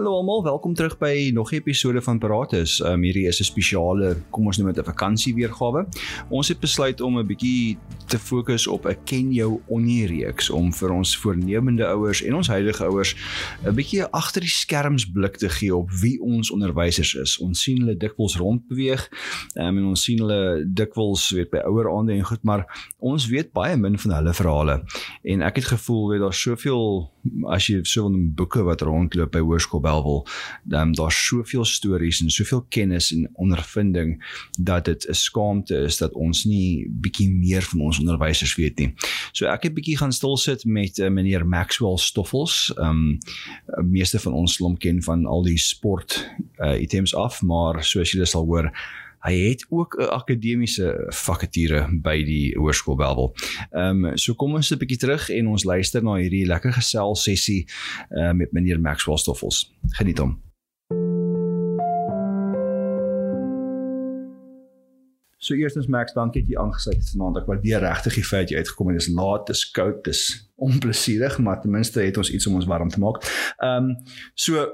Hallo 0.00 0.14
almal, 0.16 0.42
welkom 0.42 0.74
terug 0.74 0.94
by 0.96 1.30
nog 1.34 1.50
'n 1.52 1.54
episode 1.54 2.02
van 2.02 2.18
Paratus. 2.18 2.80
Um, 2.80 3.02
hierdie 3.02 3.26
is 3.26 3.40
'n 3.40 3.44
spesiale, 3.44 4.16
kom 4.30 4.46
ons 4.46 4.56
noem 4.56 4.72
dit 4.72 4.78
'n 4.78 4.84
vakansie 4.84 5.34
weergawe. 5.34 5.86
Ons 6.28 6.48
het 6.48 6.60
besluit 6.60 7.00
om 7.00 7.18
'n 7.18 7.26
bietjie 7.26 7.78
te 8.06 8.18
fokus 8.18 8.66
op 8.66 8.86
'n 8.86 8.96
ken 9.04 9.32
jou 9.32 9.60
onierreeks 9.68 10.50
om 10.50 10.72
vir 10.72 10.90
ons 10.90 11.16
voornemende 11.16 11.86
ouers 11.86 12.22
en 12.22 12.34
ons 12.34 12.48
huidige 12.48 12.84
ouers 12.84 13.14
'n 13.64 13.74
bietjie 13.74 14.04
agter 14.04 14.40
die 14.40 14.50
skerms 14.50 15.04
blik 15.04 15.36
te 15.36 15.48
gee 15.48 15.76
op 15.76 15.90
wie 15.90 16.20
ons 16.20 16.50
onderwysers 16.50 17.14
is. 17.14 17.38
Ons 17.38 17.62
sien 17.62 17.78
hulle 17.78 17.96
dikwels 17.96 18.36
rondbeweeg 18.36 19.08
um, 19.54 19.78
en 19.78 19.84
ons 19.84 20.02
sien 20.02 20.18
hulle 20.18 20.64
dikwels 20.66 21.30
weet 21.30 21.50
by 21.50 21.58
ouer 21.58 21.96
aande 21.96 22.12
en 22.12 22.24
goed, 22.24 22.42
maar 22.42 22.90
ons 22.98 23.26
weet 23.26 23.52
baie 23.52 23.76
min 23.76 23.98
van 23.98 24.12
hulle 24.12 24.34
verhale. 24.34 24.82
En 25.22 25.42
ek 25.42 25.56
het 25.56 25.64
gevoel 25.64 26.08
weet 26.08 26.20
daar 26.20 26.34
soveel 26.34 27.10
as 27.48 27.66
jy 27.66 27.84
so 27.84 28.08
'n 28.08 28.32
boeke 28.34 28.62
wat 28.62 28.80
rondloop 28.80 29.32
by 29.32 29.38
hoërskool 29.38 29.80
Belwel, 29.90 30.26
dan 30.64 30.92
daar's 30.92 31.26
soveel 31.26 31.64
stories 31.64 32.20
en 32.20 32.30
soveel 32.30 32.64
kennis 32.68 33.10
en 33.14 33.28
ondervinding 33.32 34.16
dat 34.58 34.84
dit 34.84 35.06
'n 35.08 35.14
skaamte 35.14 35.76
is 35.76 35.98
dat 35.98 36.12
ons 36.12 36.44
nie 36.44 36.86
bietjie 36.88 37.30
meer 37.30 37.62
van 37.62 37.80
ons 37.80 37.98
onderwysers 37.98 38.54
weet 38.54 38.78
nie. 38.78 38.94
So 39.32 39.46
ek 39.46 39.62
het 39.62 39.74
bietjie 39.74 39.96
gaan 39.96 40.12
stil 40.12 40.36
sit 40.36 40.64
met 40.64 40.98
uh, 40.98 41.08
meneer 41.08 41.46
Maxwell 41.46 41.96
Stoffels. 41.96 42.72
Ehm 42.76 42.88
um, 42.88 43.18
meeste 43.90 44.18
van 44.18 44.32
ons 44.32 44.54
slom 44.54 44.76
ken 44.76 45.02
van 45.02 45.26
al 45.26 45.42
die 45.42 45.58
sport 45.58 46.30
uh, 46.58 46.80
items 46.80 47.14
af, 47.14 47.42
maar 47.42 47.84
soos 47.84 48.12
julle 48.12 48.26
sal 48.26 48.44
hoor 48.44 48.70
Hy 49.20 49.48
het 49.48 49.66
ook 49.68 49.96
'n 49.98 50.08
akademiese 50.08 51.04
vakature 51.08 52.00
by 52.02 52.24
die 52.24 52.56
Hoërskool 52.56 52.96
Belwel. 52.96 53.34
Ehm 53.70 54.04
um, 54.04 54.16
so 54.16 54.34
kom 54.34 54.54
ons 54.54 54.70
'n 54.70 54.78
bietjie 54.78 54.98
terug 54.98 55.28
en 55.28 55.46
ons 55.46 55.64
luister 55.64 56.02
na 56.02 56.14
hierdie 56.14 56.46
lekker 56.46 56.72
gesels 56.72 57.22
sessie 57.22 57.66
uh, 58.10 58.32
met 58.32 58.52
meneer 58.52 58.80
Maxwell 58.80 59.16
Stoffels. 59.16 59.72
Geniet 59.88 60.18
hom. 60.18 60.40
So 65.38 65.54
eerstens 65.54 65.86
Max, 65.86 66.12
dankie 66.12 66.40
dat 66.40 66.50
jy 66.50 66.58
aangesluit 66.58 66.96
het 66.96 67.10
vanaand. 67.10 67.36
Ek 67.36 67.46
waardeer 67.46 67.80
regtig 67.80 68.14
die 68.14 68.24
feit 68.24 68.50
jy 68.50 68.56
uitgekom 68.56 68.86
het. 68.88 68.98
Dit 68.98 69.08
is 69.08 69.14
laat, 69.14 69.46
dit 69.46 69.56
is 69.56 69.70
koud, 69.70 70.04
dit 70.04 70.14
is 70.14 70.50
onplesierig, 70.68 71.38
maar 71.38 71.60
ten 71.60 71.70
minste 71.70 72.00
het 72.00 72.16
ons 72.16 72.30
iets 72.30 72.46
om 72.46 72.54
ons 72.54 72.66
warm 72.66 72.88
te 72.88 73.00
maak. 73.00 73.20
Ehm 73.58 73.90
um, 73.90 73.96
so 74.34 74.68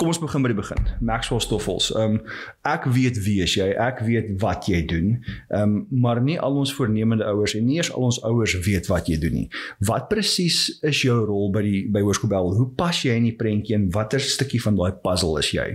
Kom 0.00 0.08
ons 0.08 0.16
begin 0.16 0.40
by 0.40 0.48
die 0.48 0.56
begin. 0.56 0.78
Maxwell 1.04 1.42
Stoffels. 1.44 1.90
Ehm 1.92 2.14
um, 2.16 2.36
ek 2.64 2.86
weet 2.88 3.18
wie 3.20 3.42
is 3.44 3.52
jy? 3.58 3.66
Ek 3.76 3.98
weet 4.06 4.30
wat 4.40 4.64
jy 4.70 4.78
doen. 4.88 5.10
Ehm 5.52 5.74
um, 5.74 5.74
maar 6.04 6.22
nie 6.24 6.38
al 6.40 6.56
ons 6.56 6.72
voornemende 6.72 7.26
ouers 7.28 7.52
en 7.58 7.66
nie 7.68 7.76
eers 7.76 7.90
al 7.92 8.06
ons 8.08 8.20
ouers 8.24 8.54
weet 8.64 8.88
wat 8.88 9.10
jy 9.12 9.18
doen 9.20 9.36
nie. 9.42 9.48
Wat 9.84 10.08
presies 10.08 10.62
is 10.80 11.02
jou 11.04 11.18
rol 11.28 11.52
by 11.52 11.64
die 11.66 11.82
by 11.92 12.00
Hoërskool? 12.06 12.56
Hoe 12.56 12.70
pas 12.80 13.02
jy 13.04 13.18
in 13.20 13.28
die 13.28 13.36
prentjie 13.36 13.76
en 13.76 13.90
watter 13.92 14.24
stukkie 14.24 14.62
van 14.64 14.80
daai 14.80 14.96
puzzle 15.04 15.36
is 15.42 15.52
jy? 15.52 15.68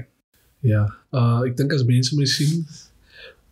Ja, 0.66 0.88
uh 1.14 1.46
ek 1.46 1.54
dink 1.62 1.78
as 1.78 1.86
mense 1.86 2.18
my 2.18 2.26
sien, 2.26 2.66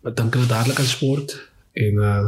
dan 0.02 0.26
kan 0.26 0.42
dit 0.42 0.50
dadelik 0.50 0.82
aan 0.82 0.90
sport 0.90 1.38
en 1.78 2.02
uh 2.02 2.26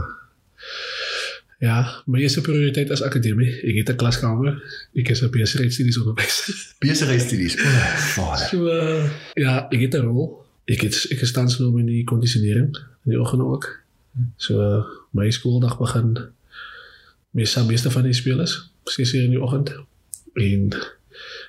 Ja, 1.58 2.02
my 2.04 2.20
eerste 2.20 2.40
prioriteit 2.40 2.90
is 2.90 3.02
akademie. 3.02 3.48
Ek 3.64 3.76
het 3.80 3.88
'n 3.88 3.96
klaskamer. 3.96 4.60
Ek 4.94 5.08
is 5.08 5.22
op 5.22 5.32
besigheidstudies 5.32 5.98
onderwys. 5.98 6.36
besigheidstudies. 6.78 7.56
Oh, 7.56 7.96
vader. 7.96 8.48
So 8.48 8.66
uh, 8.68 9.10
ja, 9.34 9.66
ek 9.70 9.80
het 9.80 9.94
'n 9.94 10.04
rol. 10.04 10.44
Ek 10.64 10.80
het 10.80 11.06
ek 11.10 11.24
staan 11.24 11.50
so 11.50 11.76
in 11.76 11.86
die 11.86 12.04
kondisionering 12.04 12.76
in 13.04 13.10
die 13.10 13.20
oggend 13.20 13.42
ook. 13.42 13.80
So 14.36 14.60
uh, 14.60 14.84
my 15.10 15.30
skooldag 15.30 15.78
begin 15.78 16.18
meestal 17.30 17.64
meeste 17.64 17.90
van 17.90 18.02
die 18.02 18.12
spelers 18.12 18.70
6 18.84 19.14
uur 19.14 19.22
in 19.22 19.30
die 19.30 19.42
oggend. 19.42 19.72
En 20.34 20.72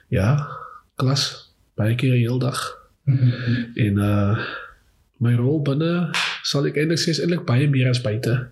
ja, 0.08 0.48
klas 0.96 1.54
baie 1.76 1.96
keer 1.96 2.12
die 2.12 2.28
hele 2.28 2.40
dag. 2.40 2.76
en 3.86 3.98
uh 3.98 4.40
my 5.18 5.34
rol 5.34 5.62
binne 5.66 6.12
sal 6.46 6.68
ek 6.70 6.76
eintlik 6.78 7.00
sê 7.02 7.10
is 7.10 7.20
eintlik 7.24 7.46
baie 7.48 7.66
meer 7.72 7.90
as 7.90 8.02
buite 8.04 8.52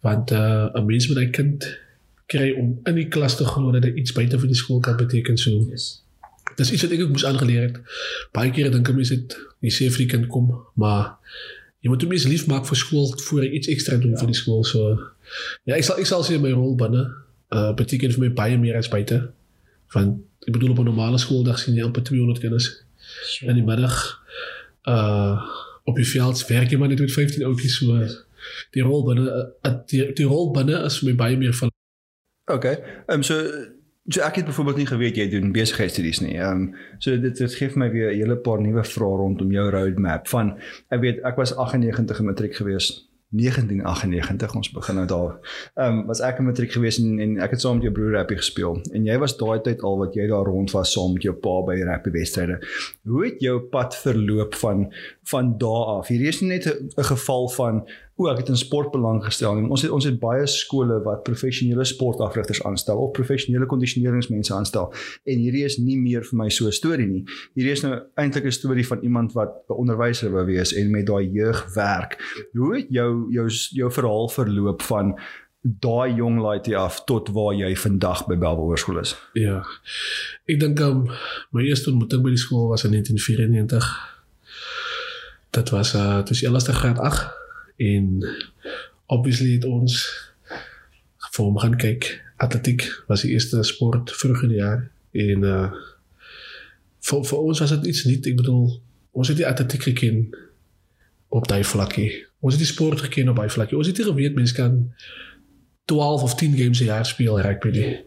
want 0.00 0.30
uh, 0.30 0.68
'n 0.72 0.84
mens 0.84 1.08
moet 1.08 1.18
'n 1.18 1.30
kind 1.30 1.78
kry 2.26 2.52
om 2.52 2.80
in 2.84 2.94
die 2.94 3.08
klas 3.08 3.36
te 3.36 3.44
glo 3.44 3.70
dat 3.70 3.82
dit 3.82 3.96
iets 3.96 4.12
buite 4.12 4.38
van 4.38 4.46
die 4.46 4.56
skool 4.56 4.80
kan 4.80 4.96
beteken 4.96 5.38
so. 5.38 5.66
Yes. 5.70 6.02
Dis 6.56 6.72
iets 6.72 6.82
wat 6.82 6.92
ek 6.94 7.00
ook 7.00 7.14
moes 7.14 7.24
aangeleer 7.24 7.62
het. 7.62 7.80
Baie 8.36 8.50
kere 8.54 8.70
dink 8.70 8.88
ek 8.88 8.94
mense 8.94 9.16
dit 9.16 9.36
jy 9.60 9.72
sê 9.74 9.88
vir 9.90 10.04
die 10.04 10.10
kind 10.14 10.28
kom, 10.32 10.52
maar 10.74 11.16
jy 11.80 11.90
moet 11.90 12.02
hom 12.02 12.12
eens 12.12 12.28
lief 12.30 12.46
maak 12.46 12.66
vir 12.68 12.76
skool 12.76 13.10
voor 13.26 13.42
hy 13.44 13.50
iets 13.58 13.68
ekstra 13.72 13.96
doen 13.96 14.14
ja. 14.14 14.20
vir 14.22 14.30
die 14.32 14.38
skool 14.38 14.64
so. 14.64 14.94
Ja, 15.64 15.76
ek 15.76 15.84
sal 15.84 15.98
ek 16.02 16.06
sal 16.06 16.24
sê 16.26 16.38
my 16.38 16.54
rol 16.54 16.76
binne 16.80 17.08
uh 17.50 17.72
beteken 17.76 18.14
vir 18.14 18.26
my 18.28 18.32
baie 18.42 18.58
meer 18.58 18.78
as 18.78 18.88
buite. 18.88 19.20
Want 19.94 20.22
ek 20.46 20.54
bedoel 20.54 20.76
op 20.76 20.80
'n 20.80 20.90
normale 20.92 21.18
skooldag 21.18 21.58
sien 21.58 21.74
jy 21.74 21.84
amper 21.84 22.02
200 22.02 22.38
kinders. 22.38 22.70
Sure. 23.26 23.50
In 23.50 23.56
die 23.58 23.66
middag 23.66 24.22
uh 24.86 25.42
op 25.84 25.96
die 25.96 26.06
veld 26.06 26.46
werk 26.46 26.70
jy 26.70 26.78
maar 26.78 26.88
net 26.88 27.00
met 27.00 27.12
15 27.12 27.44
oudjies 27.44 27.76
so. 27.76 27.98
Yes 27.98 28.29
die 28.76 28.82
rol 28.86 29.04
binne 29.06 29.26
eh, 29.62 29.76
die, 29.92 30.06
die 30.16 30.28
rol 30.28 30.50
binne 30.56 30.84
is 30.86 31.00
vir 31.00 31.10
my 31.10 31.16
baie 31.24 31.36
meer 31.36 31.56
van 31.60 31.70
OK. 32.50 32.64
Ehm 32.64 33.20
um, 33.20 33.22
so 33.22 33.42
so 34.10 34.22
ek 34.26 34.40
het 34.40 34.48
byvoorbeeld 34.48 34.76
nie 34.76 34.88
geweet 34.90 35.18
jy 35.20 35.28
doen 35.30 35.52
besigheidstudies 35.54 36.22
nie. 36.24 36.38
Ehm 36.38 36.64
um, 36.64 36.64
so 36.98 37.14
dit 37.20 37.36
dit 37.36 37.54
gee 37.54 37.68
vir 37.68 37.84
my 37.84 37.90
weer 37.90 38.10
'n 38.10 38.18
hele 38.22 38.36
paar 38.36 38.60
nuwe 38.60 38.84
vrae 38.84 39.20
rondom 39.22 39.52
jou 39.52 39.70
roadmap 39.70 40.28
van 40.28 40.56
ek 40.90 41.00
weet 41.00 41.22
ek 41.24 41.36
was 41.36 41.54
98 41.56 42.18
in 42.18 42.26
matriek 42.26 42.54
geweest 42.54 43.10
1998 43.30 44.54
ons 44.54 44.70
begin 44.74 44.94
nou 44.94 45.06
daar. 45.06 45.38
Ehm 45.74 45.98
um, 45.98 46.06
was 46.06 46.20
ek 46.20 46.38
in 46.38 46.44
matriek 46.44 46.72
gewees 46.72 46.98
en, 46.98 47.18
en 47.22 47.36
ek 47.38 47.54
het 47.54 47.62
saam 47.62 47.78
met 47.78 47.86
jou 47.86 47.92
broer 47.94 48.16
rugby 48.16 48.38
gespeel 48.40 48.80
en 48.90 49.06
jy 49.06 49.18
was 49.22 49.36
daai 49.38 49.60
tyd 49.62 49.84
al 49.86 50.00
wat 50.02 50.16
jy 50.18 50.26
daar 50.26 50.50
rond 50.50 50.74
was 50.74 50.92
saam 50.92 51.14
met 51.14 51.22
jou 51.22 51.34
pa 51.34 51.60
by 51.68 51.76
rugby 51.78 52.10
wedstryde. 52.18 52.58
Hoe 53.06 53.24
het 53.24 53.38
jou 53.44 53.60
pad 53.70 53.94
verloop 54.02 54.58
van 54.58 54.88
van 55.30 55.54
daardie 55.58 55.96
af? 55.96 56.08
Hier 56.08 56.28
is 56.28 56.40
net 56.40 56.66
'n 56.96 57.04
geval 57.04 57.48
van 57.48 57.88
o, 58.16 58.28
ek 58.28 58.38
het 58.38 58.48
in 58.48 58.56
sport 58.56 58.90
belang 58.90 59.24
gestel 59.24 59.56
en 59.56 59.68
ons 59.70 59.82
het 59.82 59.90
ons 59.90 60.04
het 60.04 60.18
baie 60.20 60.46
skole 60.46 61.02
wat 61.02 61.22
professionele 61.22 61.84
sportafrigters 61.84 62.62
aanstel 62.64 62.98
of 62.98 63.10
professionele 63.16 63.66
kondisioneringsmense 63.66 64.54
aanstel 64.54 64.92
en 65.24 65.38
hierdie 65.38 65.64
is 65.64 65.78
nie 65.78 65.96
meer 65.98 66.24
vir 66.24 66.36
my 66.36 66.48
so 66.48 66.66
'n 66.66 66.72
storie 66.72 67.06
nie. 67.06 67.24
Hierdie 67.54 67.72
is 67.72 67.82
nou 67.82 68.00
eintlik 68.14 68.44
'n 68.44 68.52
storie 68.52 68.86
van 68.86 69.00
iemand 69.02 69.32
wat 69.32 69.50
'n 69.68 69.72
onderwyser 69.72 70.30
wou 70.30 70.44
wees 70.44 70.74
en 70.74 70.90
met 70.90 71.06
daai 71.06 71.30
jeug 71.32 71.74
werk. 71.74 72.18
Hoe 72.52 72.76
het 72.76 72.86
jou 72.90 73.32
jou 73.32 73.48
jou 73.70 73.90
verhaal 73.90 74.28
verloop 74.28 74.82
van 74.82 75.18
daai 75.62 76.14
jong 76.14 76.40
laaitie 76.40 76.76
af 76.76 77.04
tot 77.04 77.28
waar 77.28 77.54
jy 77.54 77.76
vandag 77.76 78.26
by 78.26 78.36
Belwel 78.36 78.64
Hoërskool 78.64 79.00
is? 79.00 79.16
Ja. 79.32 79.60
Ek 80.48 80.60
dink 80.60 80.80
um, 80.80 81.04
my 81.52 81.62
eerste 81.62 81.90
ontmoeting 81.90 82.22
by 82.22 82.30
die 82.30 82.40
skool 82.40 82.68
was 82.68 82.84
in 82.84 82.90
1994. 82.96 84.19
Dit 85.50 85.70
was 85.70 85.94
uh 85.94 86.16
dit 86.16 86.28
was 86.28 86.42
eerste 86.42 86.72
graad 86.72 86.98
8 86.98 87.28
en 87.76 88.28
obviously 89.06 89.52
het 89.52 89.64
ons 89.64 89.94
vir 91.30 91.44
hom 91.44 91.58
gaan 91.58 91.76
kyk. 91.76 92.10
Atletiek 92.36 92.86
was 93.06 93.20
die 93.20 93.30
eerste 93.30 93.62
sport 93.62 94.12
vroeg 94.12 94.42
in 94.42 94.48
die 94.48 94.60
jaar 94.62 94.90
en 95.12 95.42
uh 95.42 95.70
vir, 97.00 97.24
vir 97.24 97.38
ons 97.38 97.58
was 97.58 97.70
dit 97.70 97.86
iets 97.92 98.04
nie. 98.04 98.18
Ek 98.20 98.36
bedoel, 98.36 98.80
ons 99.10 99.28
het 99.28 99.36
die 99.40 99.48
atletiek 99.48 99.82
geken 99.82 100.28
op 101.28 101.48
daai 101.48 101.64
vlakkie. 101.64 102.10
Ons 102.40 102.56
het 102.56 102.62
die 102.62 102.72
sport 102.72 103.00
geken 103.00 103.30
op 103.32 103.38
daai 103.40 103.50
vlakkie. 103.50 103.78
Ons 103.78 103.90
het 103.90 104.02
geweet 104.02 104.34
mense 104.34 104.54
kan 104.54 104.92
12 105.84 106.22
of 106.22 106.34
10 106.34 106.56
games 106.56 106.80
'n 106.80 106.84
jaar 106.84 107.06
speel 107.06 107.40
rugby 107.40 107.70
nie. 107.70 108.04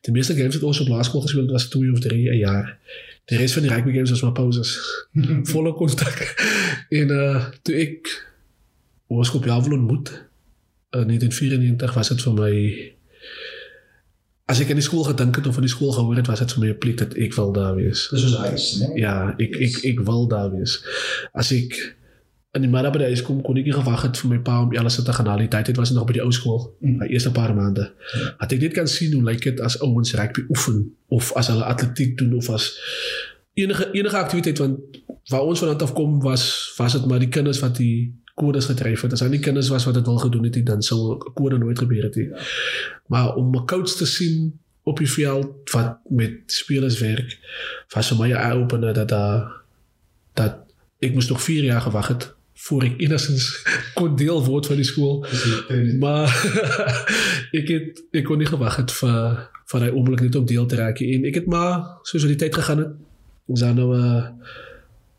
Die 0.00 0.12
meeste 0.12 0.34
games 0.34 0.54
wat 0.54 0.62
ons 0.62 0.80
op 0.80 0.88
laerskool 0.88 1.20
gespeel 1.20 1.42
het 1.42 1.50
was 1.50 1.68
2 1.68 1.92
of 1.92 2.00
3 2.00 2.30
'n 2.30 2.38
jaar. 2.38 2.78
Die 3.24 3.38
res 3.38 3.52
van 3.52 3.62
die 3.62 3.70
rugby 3.70 3.92
games 3.92 4.10
was 4.10 4.22
maar 4.22 4.32
pauses. 4.32 4.78
Volle 5.52 5.74
kontak. 5.74 6.34
en 6.88 7.10
uh 7.10 7.44
toe 7.62 7.74
ek 7.74 8.24
ons 9.06 9.30
op 9.30 9.44
Javel 9.44 9.72
ontmoet 9.72 10.08
in 10.90 11.06
1994 11.06 11.94
was 11.94 12.08
dit 12.08 12.22
vir 12.22 12.32
my 12.32 12.52
as 14.46 14.60
ek 14.62 14.70
in 14.70 14.78
die 14.78 14.86
skool 14.86 15.04
gedink 15.04 15.36
het 15.40 15.46
of 15.50 15.58
in 15.58 15.66
die 15.66 15.72
skool 15.72 15.92
gehoor 15.92 16.18
het 16.20 16.28
was 16.30 16.42
dit 16.42 16.52
vir 16.54 16.62
my 16.62 16.68
'n 16.70 16.78
plek 16.78 16.98
dat 17.02 17.14
ek 17.18 17.34
wil 17.34 17.52
daar 17.52 17.74
wees. 17.74 18.08
Dis 18.10 18.20
soos 18.22 18.36
huis, 18.36 18.78
né? 18.78 18.86
Nee? 18.88 19.00
Ja, 19.02 19.34
ek 19.38 19.56
ek 19.60 19.84
ek 19.84 20.00
wil 20.06 20.28
daar 20.28 20.50
wees. 20.50 20.78
As 21.32 21.50
ek 21.52 21.96
in 22.56 22.64
die 22.64 22.70
middag 22.70 22.92
by 22.94 23.02
die 23.04 23.10
huis 23.12 23.22
kom 23.22 23.40
kon 23.44 23.58
ek 23.60 23.68
nie 23.68 23.74
gewag 23.76 24.02
het 24.06 24.18
vir 24.20 24.30
my 24.32 24.38
pa 24.44 24.58
om 24.64 24.74
alles 24.80 24.98
te 24.98 25.12
gaan 25.18 25.28
haal. 25.30 25.42
Die 25.44 25.50
tyd 25.52 25.70
het 25.70 25.80
was 25.80 25.92
nog 25.94 26.06
by 26.08 26.16
die 26.16 26.24
ou 26.24 26.32
skool, 26.34 26.60
mm. 26.80 26.98
my 27.02 27.08
eerste 27.12 27.32
paar 27.36 27.54
maande. 27.54 27.90
Ja. 28.12 28.34
Dat 28.40 28.54
ek 28.56 28.66
net 28.66 28.76
kan 28.76 28.90
sien 28.90 29.14
hoe 29.16 29.24
lyk 29.26 29.44
dit 29.44 29.60
as 29.64 29.78
ouens 29.84 30.14
rugby 30.18 30.46
oefen 30.52 30.84
of 31.12 31.32
as 31.38 31.50
hulle 31.52 31.64
atletiek 31.64 32.16
doen 32.18 32.36
of 32.40 32.50
as 32.54 32.70
enige 33.56 33.88
enige 33.96 34.18
aktiwiteit 34.18 34.60
want 34.60 35.02
waar 35.30 35.48
ons 35.48 35.62
vandaan 35.62 35.82
af 35.86 35.92
kom 35.96 36.20
was 36.22 36.46
was 36.76 36.92
dit 36.92 37.06
maar 37.08 37.22
die 37.22 37.32
kinders 37.32 37.60
wat 37.64 37.76
die 37.80 38.14
kodes 38.36 38.68
getref 38.68 39.06
het. 39.06 39.16
As 39.16 39.24
hy 39.24 39.30
nie 39.32 39.40
kinders 39.40 39.72
was 39.72 39.86
wat 39.88 39.96
dit 39.96 40.08
al 40.12 40.20
gedoen 40.20 40.44
het 40.44 40.60
dan 40.66 40.82
sou 40.84 41.16
kode 41.34 41.58
nooit 41.58 41.78
gebeur 41.78 42.08
het 42.08 42.16
nie. 42.20 42.30
Maar 43.08 43.34
om 43.34 43.54
'n 43.54 43.66
coach 43.66 43.96
te 43.96 44.06
sien 44.06 44.58
op 44.84 44.98
die 44.98 45.10
veld 45.10 45.70
wat 45.72 45.98
met 46.08 46.46
spelers 46.46 47.00
werk, 47.00 47.38
was 47.94 48.08
vir 48.08 48.18
my 48.18 48.28
'n 48.28 48.36
eye-opener 48.36 48.94
dat 48.94 49.08
daar 49.08 49.64
dat 50.34 50.56
ek 51.00 51.14
moes 51.14 51.28
nog 51.28 51.42
4 51.42 51.64
jaar 51.64 51.80
gewag 51.80 52.08
het 52.08 52.35
voor 52.56 52.84
ek 52.84 53.00
enigstens 53.00 53.50
kon 53.94 54.16
deel 54.16 54.44
word 54.44 54.66
van 54.66 54.76
die 54.76 54.84
skool. 54.88 55.26
maar 55.98 56.30
ek 57.60 57.68
het 57.68 58.04
ek 58.12 58.24
kon 58.24 58.38
nie 58.38 58.48
gewag 58.48 58.76
het 58.76 58.92
vir 59.00 59.50
vir 59.66 59.80
daai 59.82 59.92
oomblik 59.92 60.20
net 60.22 60.36
om 60.38 60.46
deel 60.46 60.66
te 60.66 60.76
raak 60.78 61.00
en 61.02 61.24
ek 61.26 61.42
het 61.42 61.46
maar 61.50 62.00
soos 62.02 62.22
wat 62.22 62.32
die 62.32 62.42
tyd 62.46 62.54
gegaan 62.54 62.78
het 62.84 62.94
Ons 63.46 63.60
dan 63.60 63.74
nou 63.74 63.94
'n 63.94 64.00
uh, 64.00 64.24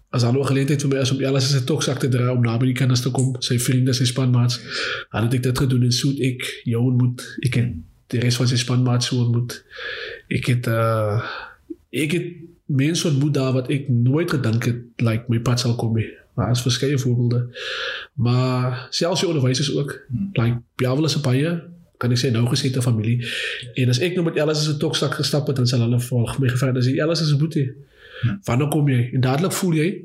as 0.10 0.24
al 0.24 0.34
'n 0.34 0.46
geleentheid 0.46 0.82
vir 0.82 0.90
my 0.90 0.98
as 0.98 1.12
om 1.12 1.24
alles 1.24 1.44
as 1.44 1.62
'n 1.62 1.66
toksak 1.66 2.00
te 2.00 2.10
dra 2.10 2.32
om 2.32 2.42
naby 2.42 2.66
die 2.66 2.74
kinders 2.74 3.02
te 3.02 3.12
kom, 3.12 3.36
sy 3.40 3.60
vriende, 3.60 3.94
sy 3.94 4.06
spanmaats. 4.06 4.60
Dan 5.12 5.24
het 5.24 5.34
ek 5.34 5.44
dit 5.44 5.58
gedoen 5.58 5.84
en 5.84 5.92
soet 5.92 6.20
ek 6.20 6.62
jou 6.64 6.84
ontmoet. 6.84 7.38
Ek 7.40 7.54
het 7.54 7.72
die 8.08 8.20
res 8.20 8.36
van 8.36 8.48
sy 8.48 8.56
spanmaats 8.56 9.06
so 9.06 9.24
ontmoet. 9.24 9.64
Ek 10.28 10.46
het 10.46 10.68
uh 10.68 11.24
ek 11.92 12.12
het 12.12 12.28
mense 12.66 13.08
ontmoet 13.08 13.34
daar 13.34 13.54
wat 13.54 13.70
ek 13.70 13.90
nooit 13.90 14.32
gedink 14.32 14.66
het 14.66 14.82
like 14.98 15.24
my 15.28 15.40
pad 15.40 15.60
sal 15.60 15.76
kom 15.76 15.96
nie. 16.38 16.44
Maar 16.46 16.54
as 16.54 16.62
verskeie 16.62 16.98
voorbeelde. 16.98 17.58
Maar 18.14 18.88
selfs 18.90 19.20
die 19.20 19.30
onderwysers 19.30 19.76
ook, 19.76 20.00
like 20.34 20.62
Piavela 20.76 21.08
se 21.08 21.20
baie 21.20 21.64
kan 21.98 22.14
ek 22.14 22.20
sê 22.22 22.30
nou 22.32 22.46
gesette 22.46 22.82
familie. 22.82 23.26
En 23.74 23.90
as 23.90 24.00
ek 24.06 24.14
nou 24.14 24.24
met 24.28 24.38
Ellis 24.38 24.60
as 24.62 24.70
'n 24.70 24.78
toksak 24.78 25.18
gestap 25.18 25.48
het, 25.48 25.56
dan 25.56 25.68
sal 25.68 25.82
hulle 25.82 26.00
volg 26.00 26.38
my 26.40 26.48
gevra 26.48 26.72
as 26.78 26.88
Ellis 26.88 27.22
is 27.22 27.34
'n 27.34 27.38
boetie. 27.38 27.74
Wanneer 28.44 28.68
kom 28.68 28.90
jy? 28.90 29.10
En 29.14 29.22
dadelik 29.22 29.52
voel 29.52 29.74
jy 29.74 30.02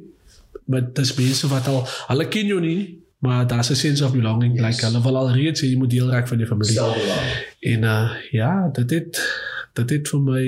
met 0.64 0.94
dis 0.94 1.14
mense 1.14 1.48
wat 1.48 1.66
al 1.68 1.86
hulle 2.06 2.28
ken 2.28 2.46
jou 2.46 2.60
nie, 2.60 2.98
maar 3.18 3.46
daar's 3.46 3.70
'n 3.70 3.74
sense 3.74 4.04
of 4.04 4.12
belonging, 4.12 4.52
yes. 4.56 4.62
like 4.66 4.84
hulle 4.84 5.02
wil 5.02 5.16
al 5.16 5.32
reeds 5.32 5.60
jy 5.60 5.76
moet 5.76 5.90
deel 5.90 6.10
raak 6.10 6.28
van 6.28 6.38
die 6.38 6.46
familie. 6.46 6.80
En 7.60 7.82
uh 7.82 8.10
ja, 8.30 8.68
dit 8.72 8.90
het 8.90 9.20
dit 9.72 9.90
het 9.90 10.08
vir 10.08 10.20
my 10.20 10.44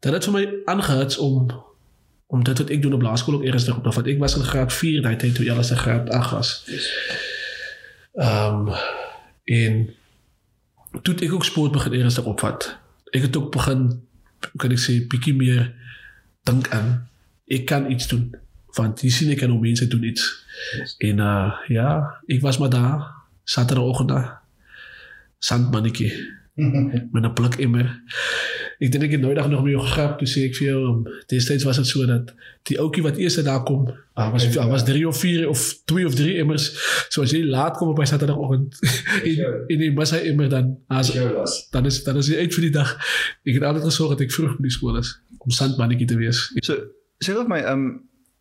dit 0.00 0.12
het 0.12 0.24
vir 0.24 0.32
my 0.32 0.48
aangehits 0.64 1.18
om 1.18 1.50
om 2.26 2.42
dit 2.44 2.58
wat 2.58 2.70
ek 2.70 2.82
doen 2.82 2.92
op 2.92 3.02
laerskool 3.02 3.34
ook 3.34 3.44
eers 3.44 3.68
op, 3.68 3.84
want 3.84 4.06
ek 4.06 4.18
was 4.18 4.36
in 4.36 4.42
graad 4.42 4.72
4 4.72 5.02
daai 5.02 5.16
tyd 5.16 5.34
toe 5.34 5.46
Ellis 5.46 5.70
in 5.70 5.76
graad 5.76 6.10
8 6.10 6.30
was. 6.30 6.50
Ehm 8.14 8.68
um, 8.68 8.74
en 9.44 9.94
toe 11.02 11.14
ek 11.14 11.32
ook 11.32 11.44
sport 11.44 11.72
begin 11.72 11.92
eers 11.92 12.18
opvat. 12.18 12.78
Ek 13.14 13.22
het 13.22 13.36
ook 13.36 13.52
begin 13.52 14.02
kan 14.56 14.72
ek 14.74 14.82
sê 14.82 14.98
bietjie 15.08 15.34
meer 15.36 15.70
dink 16.46 16.70
aan 16.74 17.08
ek 17.50 17.66
kan 17.70 17.90
iets 17.90 18.08
doen 18.10 18.30
want 18.76 19.02
jy 19.02 19.10
sien 19.12 19.32
ek 19.32 19.42
kan 19.42 19.54
om 19.54 19.62
mense 19.62 19.86
doen 19.90 20.04
iets 20.06 20.24
yes. 20.76 20.96
en 21.08 21.22
uh 21.24 21.52
ja 21.72 21.90
ek 22.30 22.42
was 22.44 22.60
maar 22.62 22.72
daar 22.72 23.06
saterdagoggend 23.46 24.12
daar 24.12 24.28
sandmannetjie 25.38 26.12
met 27.12 27.24
'n 27.24 27.34
blik 27.38 27.58
immer 27.66 27.86
ek 28.80 28.92
dink 28.92 29.06
ek 29.08 29.16
het 29.16 29.20
nooit 29.20 29.40
nog 29.48 29.62
met 29.64 29.72
jou 29.72 29.82
gegrap 29.84 30.18
toe 30.20 30.28
sê 30.28 30.46
ek 30.48 30.56
vir 30.58 30.66
jou 30.68 30.80
um, 30.90 31.02
destyds 31.32 31.66
was 31.68 31.80
dit 31.80 31.88
so 31.90 32.06
dat 32.08 32.32
die 32.68 32.78
ouetjie 32.82 33.04
wat 33.06 33.20
eers 33.22 33.38
daar 33.46 33.62
kom 33.68 33.86
ah, 34.14 34.32
was 34.32 34.48
ja. 34.48 34.66
was 34.68 34.84
3 34.88 35.06
of 35.08 35.20
4 35.20 35.48
of 35.48 35.62
2 35.92 36.06
of 36.06 36.18
3 36.18 36.36
immers 36.42 36.66
so 37.08 37.22
as 37.22 37.34
jy 37.36 37.44
laat 37.44 37.76
kom 37.76 37.92
op 37.92 38.00
by 38.00 38.08
saterdagoggend 38.08 38.76
en 39.28 39.62
en 39.68 39.86
jy 39.86 39.92
mos 39.94 40.12
hy 40.16 40.24
immer 40.32 40.50
dan 40.52 40.74
as 40.88 41.12
dan 41.72 41.86
is 41.86 42.02
dan 42.04 42.20
is 42.20 42.32
jy 42.32 42.42
uit 42.42 42.58
vir 42.58 42.68
die 42.68 42.74
dag 42.80 42.96
ek 43.46 43.54
het 43.54 43.62
altyd 43.70 43.88
gesorg 43.88 44.16
dat 44.16 44.26
ek 44.28 44.36
vroeg 44.36 44.58
by 44.60 44.68
die 44.68 44.76
skool 44.78 45.00
is 45.00 45.16
om 45.38 45.54
sandmannetjie 45.54 46.10
te 46.12 46.20
wees 46.20 46.48
so 46.60 46.76
sê 47.22 47.32
vir 47.32 47.48
my 47.48 47.62
ehm 47.62 47.86
um, 47.86 47.88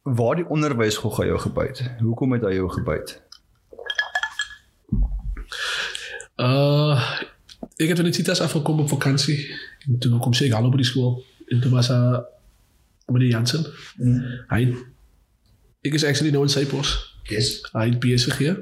waar 0.05 0.35
die 0.35 0.45
onderwys 0.47 0.97
gou 0.97 1.25
jou 1.25 1.37
gebyt. 1.39 1.81
Hoekom 1.99 2.31
het 2.31 2.43
hy 2.45 2.53
jou 2.59 2.69
gebyt? 2.69 3.21
Uh 6.37 7.01
ek 7.75 7.91
het 7.91 8.01
net 8.03 8.15
sitas 8.15 8.41
afgekom 8.41 8.79
op 8.79 8.89
vakansie 8.89 9.39
en 9.87 9.99
toe 9.99 10.19
kom 10.19 10.33
sy 10.33 10.51
al 10.51 10.65
op 10.65 10.77
die 10.79 10.87
skool 10.87 11.23
en 11.51 11.61
toe 11.61 11.71
was 11.71 11.91
hy 11.91 11.99
met 13.11 13.21
die 13.21 13.29
Jansen. 13.29 13.65
Mm. 13.97 14.21
Hy 14.49 14.61
ek 15.85 15.93
is 15.93 16.05
actually 16.05 16.31
nou 16.33 16.43
in 16.43 16.49
Cyprus. 16.49 16.95
Yes. 17.29 17.59
Hy 17.73 17.89
het 17.91 17.99
besig 17.99 18.37
hier. 18.37 18.55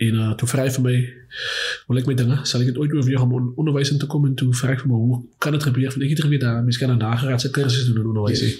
En 0.00 0.14
uh 0.14 0.30
toe 0.38 0.48
vra 0.48 0.64
hy 0.64 0.72
vir 0.76 0.84
my 0.84 0.94
wil 1.88 2.00
ek 2.00 2.08
my 2.08 2.14
dinge, 2.18 2.38
sal 2.48 2.62
ek 2.64 2.72
dit 2.72 2.78
ooit 2.80 2.94
oorweeg 2.96 3.22
om 3.26 3.34
on 3.36 3.50
onderwys 3.60 3.92
in 3.92 4.00
te 4.00 4.08
kom 4.10 4.24
en 4.26 4.34
toe 4.38 4.50
vra 4.56 4.72
ek 4.74 4.84
vir 4.84 4.90
my 4.90 5.00
hoe 5.00 5.20
kan 5.38 5.54
dit 5.54 5.66
gebeur? 5.68 5.90
Want 5.92 6.06
ek 6.06 6.14
het 6.14 6.24
geweet 6.26 6.42
daar 6.46 6.62
miskien 6.64 6.90
'n 6.90 6.98
nageraadse 7.02 7.50
kursus 7.50 7.86
doen 7.86 8.00
in 8.00 8.10
onderwys. 8.14 8.40
Yes. 8.40 8.56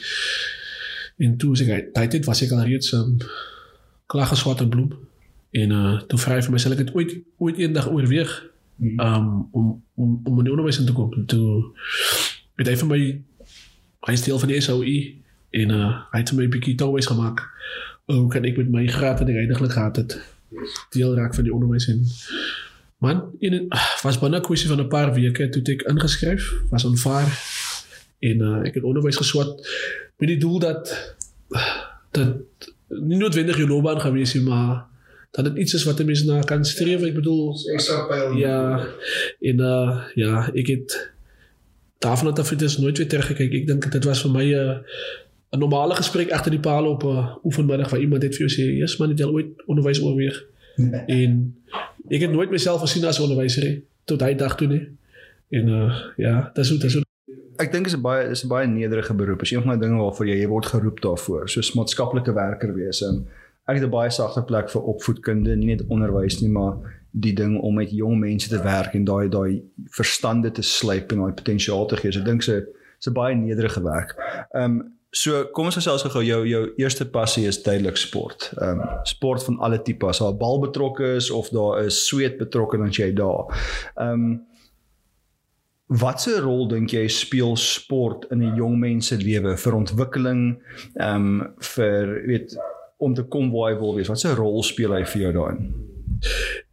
En 1.16 1.36
toe 1.38 1.56
sê 1.56 1.64
hy, 1.70 1.80
daai 1.94 2.08
tyd 2.08 2.24
was 2.26 2.42
ek 2.42 2.52
al 2.52 2.64
reeds 2.66 2.92
um, 2.92 3.18
klaar 4.06 4.26
geswat 4.26 4.60
en 4.60 4.68
bloem. 4.68 4.90
En 5.50 5.70
uh 5.70 6.00
toe 6.08 6.18
vra 6.18 6.34
hy 6.36 6.42
vir 6.42 6.52
my 6.52 6.58
sal 6.58 6.72
ek 6.72 6.84
dit 6.84 6.94
ooit 6.94 7.16
ooit 7.38 7.58
eendag 7.58 7.88
oorweeg 7.90 8.30
um 8.80 9.48
om 9.52 9.82
om 9.94 10.20
om 10.24 10.38
in 10.38 10.44
die 10.44 10.52
onderwys 10.52 10.78
in 10.78 10.86
te 10.86 10.92
kom. 10.92 11.12
En 11.12 11.26
toe 11.26 11.64
het 12.56 12.68
hy 12.68 12.76
vir 12.76 12.90
my 12.90 13.00
hy 14.08 14.16
steel 14.16 14.38
van 14.38 14.48
die 14.48 14.60
SOE 14.60 14.96
en 15.50 15.70
uh 15.70 15.90
hy 16.12 16.22
het 16.22 16.32
vir 16.32 16.38
my 16.38 16.44
'n 16.44 16.54
bietjie 16.56 16.74
touwys 16.74 17.06
gemaak. 17.06 17.42
Hoe 18.04 18.28
kan 18.28 18.44
ek 18.44 18.56
met 18.56 18.70
my 18.70 18.86
graad 18.86 19.20
ek 19.20 19.36
eintlik 19.36 19.72
gehad 19.72 19.96
het 19.96 20.20
deel 20.90 21.14
raak 21.14 21.34
van 21.34 21.44
die 21.44 21.54
onderwys 21.54 21.88
en 21.88 22.04
man 22.98 23.22
in 23.38 23.68
was 24.02 24.18
binne 24.18 24.38
'n 24.38 24.42
kwessie 24.42 24.68
van 24.68 24.80
'n 24.80 24.88
paar 24.88 25.14
weke 25.14 25.48
toe 25.48 25.62
ek 25.62 25.82
ingeskryf 25.82 26.52
was 26.70 26.86
aanvaar 26.86 27.28
en 28.18 28.40
uh, 28.40 28.66
ek 28.66 28.74
het 28.74 28.84
onderwys 28.84 29.16
geswat 29.16 29.50
met 30.18 30.28
die 30.28 30.38
doel 30.38 30.58
dat 30.58 31.14
dat 32.10 32.72
nie 32.88 33.18
noodwendig 33.18 33.56
jou 33.56 33.68
loopbaan 33.68 34.00
gaan 34.00 34.12
wees 34.12 34.34
nie, 34.34 34.42
maar 34.42 34.86
dat 35.34 35.44
dit 35.44 35.56
iets 35.56 35.74
is 35.74 35.84
wat 35.84 36.00
'n 36.00 36.06
mens 36.06 36.24
na 36.24 36.40
kan 36.40 36.64
streef. 36.64 37.02
Ek 37.02 37.14
bedoel 37.14 37.58
ekstra 37.72 38.06
pyl. 38.06 38.36
Ja. 38.36 38.86
En 39.40 39.58
uh 39.60 40.02
ja, 40.14 40.50
ek 40.54 40.66
het 40.66 41.12
daarvan 41.98 42.34
dat 42.34 42.52
ek 42.52 42.58
dit 42.58 42.78
nooit 42.78 42.98
weer 42.98 43.08
teruggekyk. 43.08 43.52
Ek 43.52 43.66
dink 43.66 43.92
dit 43.92 44.04
was 44.04 44.22
vir 44.22 44.30
my 44.30 44.44
'n 44.44 44.54
uh, 44.54 44.78
'n 45.50 45.58
normale 45.58 45.94
gesprek 45.94 46.30
agter 46.30 46.50
die 46.50 46.60
paal 46.60 46.86
op 46.86 47.02
uh, 47.02 47.36
oefenmiddag 47.44 47.90
waar 47.90 48.00
iemand 48.00 48.22
het 48.22 48.36
vir 48.36 48.46
jou 48.46 48.52
sê, 48.52 48.78
"Jesus 48.78 48.98
man, 48.98 49.08
het 49.08 49.18
jy 49.18 49.26
ooit 49.26 49.66
onderwys 49.66 50.02
oorweeg?" 50.02 50.44
Nee. 50.76 51.02
En 51.06 51.54
ek 52.08 52.20
het 52.20 52.32
nooit 52.32 52.50
myself 52.50 52.80
gesien 52.80 53.04
as 53.04 53.20
onderwyser 53.20 53.82
tot 54.04 54.20
hy 54.20 54.34
dag 54.34 54.56
toe 54.56 54.68
nie. 54.68 54.88
En 55.50 55.68
uh 55.68 55.92
ja, 56.16 56.50
dis 56.54 56.68
hoe 56.70 56.78
dis 56.78 56.94
hoe 56.94 57.02
ek 57.56 57.72
dink 57.72 57.86
is 57.86 57.96
'n 57.96 58.00
baie 58.00 58.30
is 58.30 58.44
'n 58.44 58.48
baie 58.48 58.66
nederige 58.66 59.14
beroep. 59.14 59.42
Is 59.42 59.50
een 59.50 59.62
van 59.62 59.78
die 59.78 59.86
dinge 59.86 60.02
waarvoor 60.02 60.26
jy 60.26 60.36
jy 60.40 60.48
word 60.48 60.66
geroep 60.66 61.00
daarvoor, 61.00 61.48
soos 61.48 61.74
maatskaplike 61.74 62.32
werker 62.32 62.74
wees. 62.74 63.02
En 63.02 63.26
ek 63.66 63.78
het 63.78 63.84
'n 63.84 63.90
baie 63.90 64.10
sagte 64.10 64.42
plek 64.42 64.70
vir 64.70 64.82
opvoedkunde, 64.82 65.56
nie 65.56 65.74
net 65.74 65.86
onderwys 65.88 66.40
nie, 66.40 66.50
maar 66.50 66.76
die 67.10 67.32
ding 67.32 67.60
om 67.60 67.74
met 67.74 67.90
jong 67.90 68.18
mense 68.18 68.48
te 68.48 68.62
werk 68.62 68.94
en 68.94 69.04
daai 69.04 69.28
daai 69.28 69.62
verstande 69.94 70.50
te 70.50 70.62
slyp 70.62 71.12
en 71.12 71.18
daai 71.18 71.32
potensiaal 71.32 71.86
te 71.86 71.96
gee. 71.96 72.12
So 72.12 72.20
ek 72.20 72.26
dink 72.26 72.42
se 72.42 72.64
se 72.98 73.10
baie 73.10 73.34
nederige 73.34 73.82
werk. 73.82 74.16
Ehm 74.52 74.64
um, 74.64 74.82
so 75.14 75.44
kom 75.54 75.68
ons 75.70 75.76
gesels 75.78 76.02
gou 76.02 76.22
jou 76.26 76.40
jou 76.48 76.62
eerste 76.76 77.04
passie 77.06 77.46
is 77.46 77.62
duidelik 77.62 77.96
sport. 77.96 78.50
Ehm 78.58 78.80
um, 78.80 78.88
sport 79.02 79.44
van 79.44 79.58
alle 79.58 79.82
tipe, 79.82 80.06
as 80.06 80.18
daar 80.18 80.34
bal 80.36 80.58
betrokke 80.60 81.14
is 81.16 81.30
of 81.30 81.48
daar 81.48 81.84
is 81.84 82.06
sweet 82.06 82.38
betrokke 82.38 82.78
dan 82.78 82.90
jy 82.90 83.12
daar. 83.12 83.46
Ehm 83.94 84.10
um, 84.10 84.42
Watse 85.86 86.40
rol 86.40 86.64
dink 86.68 86.90
jy 86.90 87.08
speel 87.12 87.56
sport 87.60 88.24
in 88.32 88.40
'n 88.42 88.56
jong 88.56 88.78
mens 88.78 89.06
se 89.06 89.16
lewe 89.16 89.56
vir 89.56 89.74
ontwikkeling 89.74 90.58
ehm 90.96 91.40
um, 91.40 91.54
vir 91.60 92.22
weet 92.26 92.56
om 92.96 93.14
te 93.14 93.22
kom 93.22 93.50
waar 93.52 93.72
hy 93.72 93.78
wil 93.78 93.94
wees? 93.96 94.08
Watse 94.08 94.34
rol 94.34 94.62
speel 94.62 94.94
hy 94.94 95.02
vir 95.04 95.26
jou 95.26 95.32
daarin? 95.36 95.72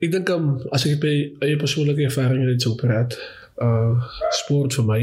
Ek 0.02 0.12
dink 0.14 0.30
um, 0.34 0.54
as 0.74 0.86
ek 0.88 1.02
by 1.02 1.14
eie 1.46 1.58
persoonlike 1.60 2.06
ervaring 2.08 2.46
net 2.46 2.64
so 2.64 2.78
praat, 2.80 3.18
uh 3.62 3.98
sport 4.34 4.74
vir 4.80 4.88
my 4.88 5.02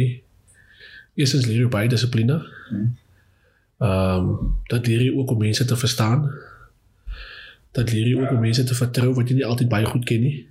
is 1.19 1.35
as 1.35 1.47
leer 1.47 1.69
by 1.71 1.87
dissipline. 1.91 2.39
Hmm. 2.71 2.95
Ehm 3.79 4.29
um, 4.29 4.55
dat 4.67 4.87
leer 4.87 5.03
jy 5.07 5.11
ook 5.15 5.31
om 5.31 5.39
mense 5.39 5.65
te 5.65 5.77
verstaan. 5.77 6.29
Dat 7.77 7.93
leer 7.93 8.07
jy 8.07 8.21
ook 8.21 8.31
om 8.31 8.41
mense 8.41 8.65
te 8.65 8.75
vertrou 8.75 9.13
wat 9.15 9.29
jy 9.29 9.39
nie 9.39 9.47
altyd 9.47 9.69
baie 9.69 9.87
goed 9.87 10.07
ken 10.07 10.23
nie. 10.23 10.47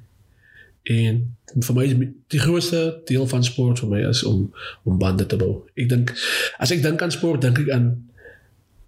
En 0.87 1.23
vir 1.63 1.75
my 1.75 1.87
die 2.31 2.39
grootste 2.39 3.01
deel 3.07 3.27
van 3.27 3.43
sport 3.43 3.79
vir 3.79 3.89
my 3.89 4.03
is 4.09 4.23
om 4.23 4.53
om 4.83 4.99
bande 4.99 5.25
te 5.25 5.39
bou. 5.39 5.65
Ek 5.75 5.89
dink 5.91 6.13
as 6.59 6.71
ek 6.71 6.83
dink 6.83 7.01
aan 7.01 7.11
sport, 7.11 7.41
dink 7.41 7.59
ek 7.65 7.71
aan 7.75 7.89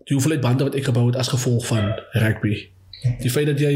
die 0.10 0.18
hoeveelheid 0.18 0.42
bande 0.44 0.68
wat 0.68 0.76
ek 0.80 0.90
gebou 0.90 1.08
het 1.08 1.18
as 1.22 1.32
gevolg 1.32 1.68
van 1.70 1.92
rugby. 2.18 2.56
Die 3.22 3.32
feit 3.32 3.48
dat 3.48 3.62
jy 3.62 3.74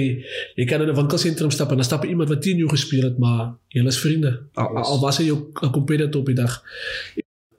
jy 0.57 0.65
kan 0.67 0.81
in 0.81 0.89
'n 0.89 0.95
winkelsentrum 0.95 1.51
stap 1.51 1.69
en 1.71 1.79
dan 1.79 1.85
stap 1.85 2.03
iemand 2.05 2.29
wat 2.29 2.41
teen 2.41 2.57
jou 2.57 2.69
gespeel 2.69 3.03
het, 3.03 3.17
maar 3.17 3.55
julle 3.67 3.87
is 3.87 3.99
vriende. 3.99 4.31
Al, 4.53 4.77
al 4.77 4.99
was 4.99 5.17
hy 5.17 5.25
jou 5.25 5.37
'n 5.61 5.71
kompetitor 5.71 6.21
op 6.21 6.25
die 6.25 6.35
dag. 6.35 6.63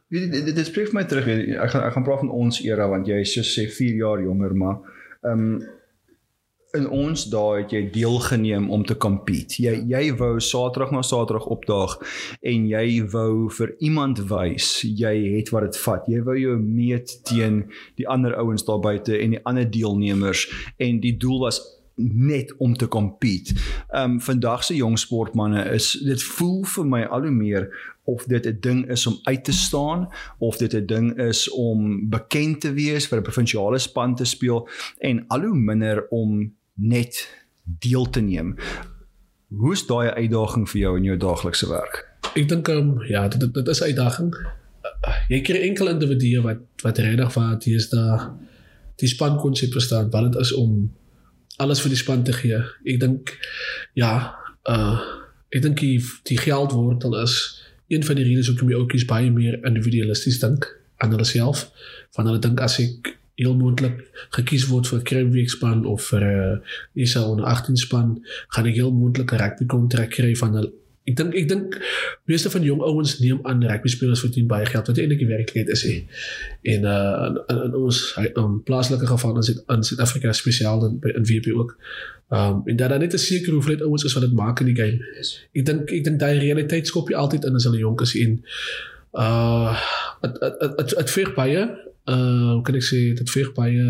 Dit 0.09 0.54
dit 0.54 0.66
spreek 0.66 0.93
my 0.93 1.04
terug. 1.04 1.26
Ek 1.26 1.71
gaan 1.71 1.83
ek 1.83 1.93
gaan 1.93 2.02
praat 2.02 2.19
van 2.19 2.31
ons 2.31 2.62
era 2.62 2.88
want 2.88 3.07
jy 3.07 3.21
is 3.21 3.33
so 3.33 3.43
sê 3.43 3.71
4 3.71 3.95
jaar 3.95 4.23
jonger, 4.23 4.54
maar 4.54 4.76
ehm 5.23 5.40
um, 5.40 5.62
in 6.75 6.88
ons 6.90 7.26
dae 7.31 7.61
het 7.61 7.73
jy 7.75 7.83
deelgeneem 7.95 8.66
om 8.75 8.85
te 8.87 8.97
compete. 8.99 9.62
Jy 9.62 9.75
jy 9.90 10.02
wou 10.19 10.38
Saterdag 10.43 10.93
na 10.95 11.02
Saterdag 11.07 11.47
opdaag 11.52 11.97
en 12.43 12.66
jy 12.71 13.04
wou 13.12 13.49
vir 13.59 13.75
iemand 13.78 14.25
wys 14.31 14.81
jy 14.83 15.14
het 15.37 15.52
wat 15.54 15.69
dit 15.69 15.78
vat. 15.85 16.11
Jy 16.11 16.25
wou 16.26 16.37
jou 16.38 16.59
meet 16.59 17.19
teen 17.28 17.62
die 18.00 18.09
ander 18.11 18.35
ouens 18.40 18.66
daar 18.66 18.83
buite 18.83 19.16
en 19.19 19.37
die 19.37 19.45
ander 19.47 19.69
deelnemers 19.71 20.49
en 20.83 21.00
die 21.04 21.14
doel 21.16 21.47
was 21.47 21.62
net 21.97 22.50
om 22.59 22.75
te 22.75 22.88
compete. 22.90 23.54
Ehm 23.95 24.16
um, 24.16 24.21
vandag 24.21 24.64
se 24.64 24.75
jong 24.75 24.99
sportmense 24.99 25.62
is 25.71 25.93
dit 26.02 26.23
voel 26.23 26.64
vir 26.66 26.88
my 26.90 27.02
al 27.04 27.28
hoe 27.28 27.37
meer 27.37 27.69
of 28.04 28.25
dit 28.26 28.47
'n 28.47 28.59
ding 28.61 28.90
is 28.90 29.07
om 29.07 29.19
uit 29.23 29.45
te 29.45 29.52
staan 29.52 30.09
of 30.38 30.57
dit 30.57 30.75
'n 30.75 30.87
ding 30.87 31.19
is 31.19 31.50
om 31.50 32.09
bekend 32.11 32.61
te 32.61 32.73
wees 32.73 33.07
vir 33.07 33.19
'n 33.19 33.23
provinsiale 33.23 33.78
span 33.78 34.14
te 34.14 34.25
speel 34.25 34.69
en 34.99 35.25
al 35.28 35.40
hoe 35.40 35.54
minder 35.54 36.07
om 36.11 36.52
net 36.75 37.28
deel 37.62 38.11
te 38.11 38.21
neem. 38.21 38.57
Hoe's 39.49 39.87
daai 39.87 40.11
uitdaging 40.11 40.69
vir 40.69 40.81
jou 40.81 40.97
in 40.99 41.04
jou 41.04 41.16
daaglikse 41.16 41.69
werk? 41.71 42.02
Ek 42.35 42.49
dink 42.50 42.69
um, 42.69 42.97
ja, 43.09 43.28
dit 43.28 43.40
dit 43.54 43.69
is 43.69 43.81
'n 43.81 43.85
uitdaging. 43.85 44.35
jy 45.28 45.40
kry 45.40 45.61
enkel 45.69 45.88
individue 45.88 46.43
wat 46.45 46.61
wat 46.83 46.99
regtig 46.99 47.35
wat 47.35 47.64
hier 47.64 47.76
is 47.76 47.88
daar 47.88 48.31
die 49.00 49.09
span 49.09 49.37
konsep 49.40 49.73
verstaan 49.73 50.11
wat 50.11 50.33
dit 50.33 50.40
is 50.40 50.52
om 50.52 50.93
alles 51.57 51.81
vir 51.81 51.88
die 51.95 51.99
span 51.99 52.25
te 52.25 52.33
gee. 52.33 52.59
Ek 52.85 53.00
dink 53.00 53.38
ja, 53.95 54.35
uh 54.69 54.99
ek 55.54 55.62
dink 55.62 55.78
die, 55.78 56.02
die 56.26 56.38
geldwortel 56.38 57.14
is 57.23 57.62
een 57.87 58.02
van 58.02 58.16
die 58.19 58.25
redes 58.26 58.49
hoekom 58.50 58.73
die 58.73 58.76
ouetjies 58.76 59.04
baie 59.07 59.31
meer 59.31 59.61
individualisties 59.62 60.40
dink 60.43 60.66
aan 60.99 61.14
hulle 61.14 61.25
self. 61.25 61.69
Van 62.16 62.26
hulle 62.26 62.43
dink 62.43 62.61
as 62.61 62.81
ek 62.83 63.12
heel 63.35 63.57
moontlik 63.59 64.00
gekies 64.37 64.69
word 64.71 64.87
vir 64.87 65.03
Krimweek 65.03 65.50
span 65.50 65.85
of 65.87 66.07
vir 66.11 66.23
'n 66.23 66.61
uh, 66.61 67.03
ISA 67.03 67.23
onder 67.26 67.45
18 67.45 67.76
span, 67.76 68.23
gaan 68.49 68.67
ek 68.67 68.75
heel 68.75 68.93
moontlik 68.93 69.33
'n 69.33 69.43
rugby 69.43 69.67
kontrak 69.67 70.11
kry 70.11 70.35
van 70.37 70.55
hulle 70.55 70.73
Ek 71.05 71.19
dink 71.19 71.35
ek 71.37 71.49
dink 71.50 71.75
meeste 72.31 72.49
van 72.49 72.64
jong 72.64 72.81
ouens 72.81 73.19
neem 73.21 73.43
aan 73.45 73.61
rugby 73.69 73.91
spelers 73.93 74.23
verdien 74.25 74.47
baie 74.49 74.64
geld 74.64 74.87
wat 74.88 75.00
eintlik 75.00 75.21
die 75.21 75.29
werklikheid 75.29 75.73
is 75.75 75.83
hè. 75.85 75.97
En 76.73 76.87
uh 76.88 77.26
in, 77.26 77.59
in 77.67 77.75
ons 77.76 77.99
in 78.25 78.55
plaaslike 78.64 79.11
geval 79.11 79.37
is 79.43 79.50
dit 79.53 79.61
in 79.75 79.85
Suid-Afrika 79.85 80.33
spesiaal 80.33 80.87
in 80.87 80.97
in 81.12 81.29
WP 81.29 81.53
ook. 81.53 81.76
Um 82.33 82.62
en 82.64 82.81
dat 82.81 82.88
dan 82.88 83.05
net 83.05 83.12
'n 83.12 83.21
sekere 83.21 83.53
hoeveelheid 83.53 83.85
ouens 83.85 84.05
is 84.05 84.17
wat 84.17 84.25
dit 84.25 84.33
maak 84.33 84.61
in 84.64 84.73
die 84.73 84.81
game. 84.81 84.99
Ek 85.53 85.64
dink 85.64 85.93
ek 85.93 86.05
dink 86.05 86.19
daai 86.19 86.38
realiteit 86.38 86.87
skop 86.87 87.12
jy 87.12 87.21
altyd 87.21 87.45
in 87.45 87.61
as 87.61 87.69
hulle 87.69 87.85
jonk 87.85 88.00
is 88.00 88.17
en 88.17 88.41
uh 89.12 89.76
dit 90.23 90.41
dit 90.41 90.97
dit 90.97 91.11
vir 91.11 91.35
baie 91.37 91.69
hoe 92.13 92.63
kan 92.63 92.75
ek 92.75 92.85
sê 92.85 93.15
dit 93.17 93.31
vir 93.31 93.53
baie 93.57 93.85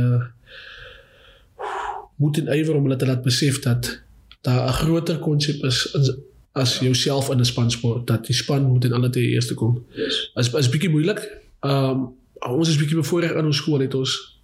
moet 2.23 2.39
in 2.39 2.53
ywer 2.55 2.77
om 2.79 2.87
hulle 2.87 2.97
te 2.97 3.07
laat 3.07 3.23
besef 3.23 3.59
dat 3.65 4.01
daar 4.47 4.69
'n 4.69 4.79
groter 4.83 5.19
konsep 5.19 5.65
is 5.65 5.91
in 5.95 6.23
as 6.55 6.79
jouself 6.79 7.31
in 7.31 7.41
'n 7.41 7.45
spansport 7.45 8.07
dat 8.07 8.27
die 8.27 8.35
span 8.35 8.63
moet 8.63 8.85
in 8.85 8.93
alle 8.93 9.11
te 9.11 9.21
eerste 9.21 9.55
kom. 9.55 9.87
Yes. 9.95 10.31
As 10.35 10.55
as 10.55 10.69
bietjie 10.69 10.91
moeilik. 10.91 11.21
Ehm 11.61 11.91
um, 11.91 12.13
ons 12.59 12.69
is 12.69 12.77
bietjie 12.77 12.97
bevoorreg 12.97 13.33
in 13.33 13.45
ons 13.45 13.57
skool 13.57 13.81
het 13.81 13.95
ons 13.95 14.41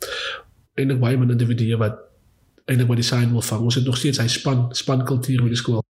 eintlik 0.74 1.00
baie 1.00 1.18
min 1.18 1.30
individue 1.30 1.76
wat 1.76 1.98
eintlik 2.64 2.88
by 2.88 2.94
die 2.94 3.04
sign 3.04 3.30
wil 3.30 3.42
vang. 3.42 3.62
Ons 3.62 3.74
het 3.74 3.84
nog 3.84 3.96
steeds 3.96 4.18
hy 4.18 4.26
span 4.26 4.68
spankultuur 4.70 5.42
by 5.42 5.48
die 5.48 5.56
skool. 5.62 5.82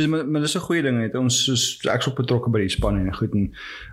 Dis 0.00 0.08
maar, 0.08 0.28
maar 0.28 0.40
dis 0.40 0.56
'n 0.56 0.64
goeie 0.64 0.82
ding 0.82 1.02
het 1.02 1.14
ons 1.14 1.44
soos 1.44 1.78
ek's 1.84 2.06
op 2.08 2.16
betrokke 2.16 2.50
by 2.50 2.60
die 2.64 2.72
span 2.72 2.96
en 2.96 3.14
goed 3.14 3.34
en 3.34 3.50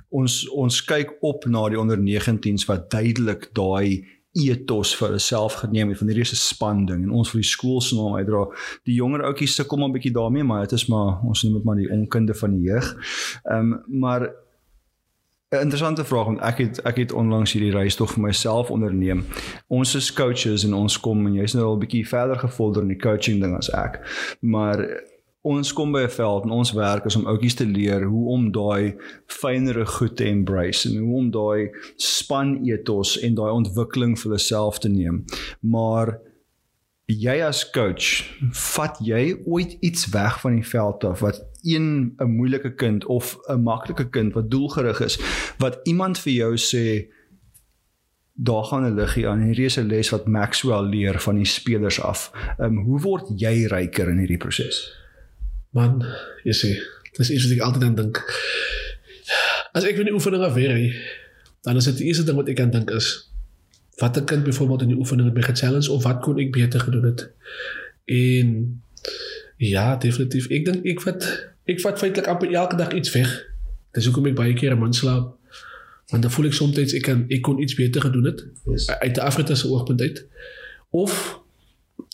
ons 0.09 0.49
ons 0.49 0.83
kyk 0.85 1.17
op 1.21 1.45
na 1.45 1.69
die 1.69 1.79
onder 1.79 1.97
19s 1.97 2.65
wat 2.65 2.89
duidelik 2.89 3.49
daai 3.53 4.07
ethos 4.31 4.95
vir 4.95 5.09
hulself 5.09 5.53
geneem 5.53 5.89
het 5.89 5.97
van 5.97 6.07
hierdie 6.07 6.25
se 6.25 6.35
span 6.35 6.85
ding 6.85 7.03
en 7.03 7.11
ons 7.11 7.31
vir 7.33 7.41
die 7.41 7.49
skool 7.49 7.81
se 7.81 7.95
naam 7.95 8.15
uitdra. 8.15 8.45
Die 8.85 8.95
jonger 8.95 9.23
ouetjies 9.23 9.55
sukkel 9.55 9.77
maar 9.77 9.89
'n 9.89 9.97
bietjie 9.97 10.13
daarmee, 10.13 10.43
maar 10.43 10.61
dit 10.61 10.71
is 10.71 10.87
maar 10.87 11.19
ons 11.23 11.43
noem 11.43 11.53
dit 11.53 11.63
maar 11.63 11.75
die 11.75 11.91
onkunde 11.91 12.33
van 12.33 12.51
die 12.51 12.69
jeug. 12.69 12.95
Ehm 13.43 13.73
um, 13.73 13.83
maar 13.99 14.21
'n 15.49 15.61
interessante 15.61 16.05
vraag 16.05 16.25
want 16.25 16.39
ek 16.39 16.57
het 16.57 16.81
ek 16.81 16.97
het 16.97 17.11
onlangs 17.11 17.53
hierdie 17.53 17.71
reis 17.71 17.95
tog 17.95 18.11
vir 18.11 18.21
myself 18.21 18.69
onderneem. 18.69 19.25
Ons 19.67 19.95
is 19.95 20.13
coaches 20.13 20.63
en 20.63 20.73
ons 20.73 20.99
kom 20.99 21.25
en 21.25 21.33
jy's 21.33 21.53
nou 21.53 21.65
al 21.65 21.75
'n 21.75 21.79
bietjie 21.79 22.07
verder 22.07 22.39
gevorder 22.39 22.81
in 22.81 22.87
die 22.87 22.99
coaching 22.99 23.41
ding 23.41 23.55
as 23.55 23.69
ek. 23.69 24.01
Maar 24.41 24.85
ons 25.47 25.73
kom 25.73 25.91
by 25.95 26.03
'n 26.05 26.15
veld 26.19 26.43
en 26.43 26.51
ons 26.51 26.71
werk 26.75 27.05
is 27.05 27.15
om 27.15 27.27
ouetjies 27.27 27.55
te 27.55 27.65
leer 27.65 28.03
hoe 28.03 28.29
om 28.35 28.51
daai 28.51 28.95
fynere 29.27 29.85
goed 29.85 30.15
te 30.17 30.25
embrace 30.25 30.89
en 30.89 30.97
hoe 30.97 31.17
om 31.17 31.31
daai 31.31 31.71
span 31.95 32.65
ethos 32.65 33.19
en 33.19 33.35
daai 33.35 33.51
ontwikkeling 33.51 34.17
vir 34.19 34.29
hulself 34.29 34.79
te 34.79 34.89
neem. 34.89 35.25
Maar 35.61 36.19
jy 37.07 37.41
as 37.41 37.63
coach, 37.71 38.27
vat 38.51 38.97
jy 38.99 39.37
ooit 39.45 39.77
iets 39.79 40.09
weg 40.11 40.41
van 40.41 40.55
die 40.59 40.67
veld 40.67 41.03
af 41.03 41.19
wat 41.23 41.43
een 41.63 42.15
'n 42.19 42.31
moeilike 42.35 42.75
kind 42.75 43.05
of 43.05 43.37
'n 43.47 43.63
maklike 43.63 44.09
kind 44.09 44.33
wat 44.33 44.51
doelgerig 44.51 44.99
is 45.01 45.19
wat 45.57 45.79
iemand 45.83 46.19
vir 46.19 46.33
jou 46.33 46.57
sê 46.57 47.07
daar 48.33 48.63
gaan 48.63 48.85
'n 48.85 48.95
liggie 48.95 49.27
aan 49.27 49.41
hierdie 49.41 49.65
is 49.65 49.77
'n 49.77 49.87
les 49.87 50.09
wat 50.09 50.27
Maxwell 50.27 50.83
leer 50.83 51.19
van 51.19 51.35
die 51.35 51.45
spelers 51.45 52.01
af. 52.01 52.31
Ehm 52.57 52.77
um, 52.77 52.83
hoe 52.83 53.01
word 53.01 53.25
jy 53.35 53.65
ryker 53.65 54.09
in 54.09 54.17
hierdie 54.17 54.37
proses? 54.37 55.06
Man, 55.77 56.01
jy 56.47 56.55
sê, 56.57 56.73
dis 57.17 57.29
iets 57.35 57.45
wat 57.45 57.55
ek 57.57 57.65
altyd 57.67 57.87
aan 57.87 57.97
dink. 57.99 58.21
As 59.77 59.85
ek 59.85 59.99
van 59.99 60.09
die 60.09 60.15
oefeninge 60.17 60.49
weer 60.55 60.73
hy, 60.73 60.91
dan 61.67 61.77
is 61.77 61.89
dit 61.91 61.99
die 62.01 62.07
eerste 62.09 62.25
ding 62.25 62.37
wat 62.39 62.49
ek 62.49 62.63
aan 62.63 62.73
dink 62.73 62.93
is 62.95 63.27
wat 63.97 64.17
'n 64.17 64.23
kind 64.23 64.43
byvoorbeeld 64.43 64.81
in 64.81 64.87
die 64.87 64.97
oefening 64.97 65.25
het 65.25 65.33
by 65.33 65.41
ge-challenge 65.41 65.91
of 65.91 66.03
wat 66.03 66.21
kon 66.21 66.39
ek 66.39 66.51
beter 66.51 66.79
gedoen 66.79 67.03
het. 67.03 67.29
En 68.05 68.81
ja, 69.57 69.95
definitief. 69.95 70.49
Ek 70.49 70.65
dink 70.65 70.85
ek 70.85 71.01
vat 71.01 71.49
ek 71.65 71.81
vat 71.81 71.99
feitelik 71.99 72.29
amper 72.29 72.53
elke 72.53 72.75
dag 72.75 72.93
iets 72.93 73.11
weg. 73.11 73.45
Dis 73.91 74.05
hoekom 74.05 74.25
ek 74.25 74.35
baie 74.35 74.53
keer 74.53 74.71
'n 74.71 74.79
man 74.79 74.93
slaap. 74.93 75.35
Want 76.07 76.21
dan 76.23 76.31
voel 76.31 76.45
ek 76.45 76.53
soms 76.53 76.77
ek 76.77 77.01
kan 77.01 77.25
ek 77.29 77.41
kon 77.41 77.61
iets 77.61 77.75
beter 77.75 78.01
gedoen 78.01 78.25
het 78.25 78.45
yes. 78.65 78.89
uit 78.89 79.17
'n 79.17 79.19
Afrika 79.19 79.55
se 79.55 79.67
oogpunt 79.67 80.01
uit. 80.01 80.25
Of 80.89 81.41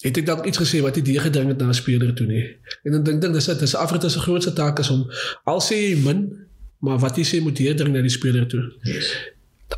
het 0.04 0.18
ek 0.18 0.26
dalk 0.26 0.46
iets 0.46 0.60
gesê 0.60 0.82
wat 0.84 0.96
nie 0.96 1.06
deegedring 1.08 1.50
het 1.52 1.58
na 1.58 1.68
'n 1.68 1.74
speler 1.74 2.14
toe 2.14 2.28
nie. 2.28 2.44
En 2.84 2.92
dan 2.92 3.04
dink 3.04 3.22
dink 3.22 3.34
dis 3.34 3.46
dit 3.46 3.62
is 3.62 3.76
Afrika 3.76 4.10
se 4.10 4.20
grootste 4.20 4.54
taak 4.54 4.80
is 4.80 4.90
om 4.90 5.12
al 5.44 5.62
sê 5.62 5.76
jy 5.76 5.96
min, 6.04 6.46
maar 6.80 7.00
wat 7.00 7.16
jy 7.16 7.24
sê 7.24 7.42
moet 7.42 7.56
deegedring 7.56 7.94
na 7.94 8.02
die 8.02 8.10
speler 8.10 8.48
toe. 8.48 8.72
Yes. 8.84 9.14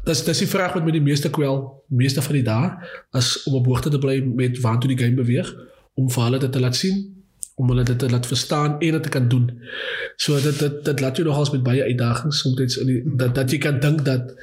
Dis 0.03 0.23
dis 0.23 0.37
die 0.37 0.47
vraag 0.47 0.73
wat 0.73 0.83
met 0.83 0.93
die 0.93 1.01
meeste 1.01 1.29
kwel, 1.29 1.83
meeste 1.87 2.21
van 2.21 2.33
die 2.33 2.43
dae 2.43 2.71
as 3.11 3.43
om 3.43 3.53
op 3.53 3.65
hoogte 3.65 3.89
te 3.89 3.99
bly 3.99 4.21
met 4.21 4.59
waantoe 4.59 4.95
die 4.95 4.97
game 4.97 5.15
beweeg, 5.15 5.55
om 5.93 6.09
vir 6.11 6.23
hulle 6.23 6.39
dit 6.39 6.51
te 6.51 6.59
laat 6.59 6.75
sien, 6.75 7.15
om 7.55 7.69
hulle 7.71 7.83
dit 7.83 7.99
te 7.99 8.09
laat 8.09 8.27
verstaan 8.27 8.79
en 8.79 8.91
dit 8.97 9.03
te 9.03 9.09
kan 9.09 9.27
doen. 9.27 9.51
So 10.15 10.39
dit 10.41 10.59
dit 10.59 10.85
dit 10.85 10.99
laat 10.99 11.15
jou 11.15 11.27
nogals 11.27 11.51
met 11.51 11.63
baie 11.63 11.83
uitdagings 11.83 12.39
soms 12.39 12.77
in 12.77 12.87
die 12.87 13.01
dat 13.05 13.35
dat 13.35 13.51
jy 13.51 13.57
kan 13.57 13.79
dink 13.79 14.05
dat 14.05 14.33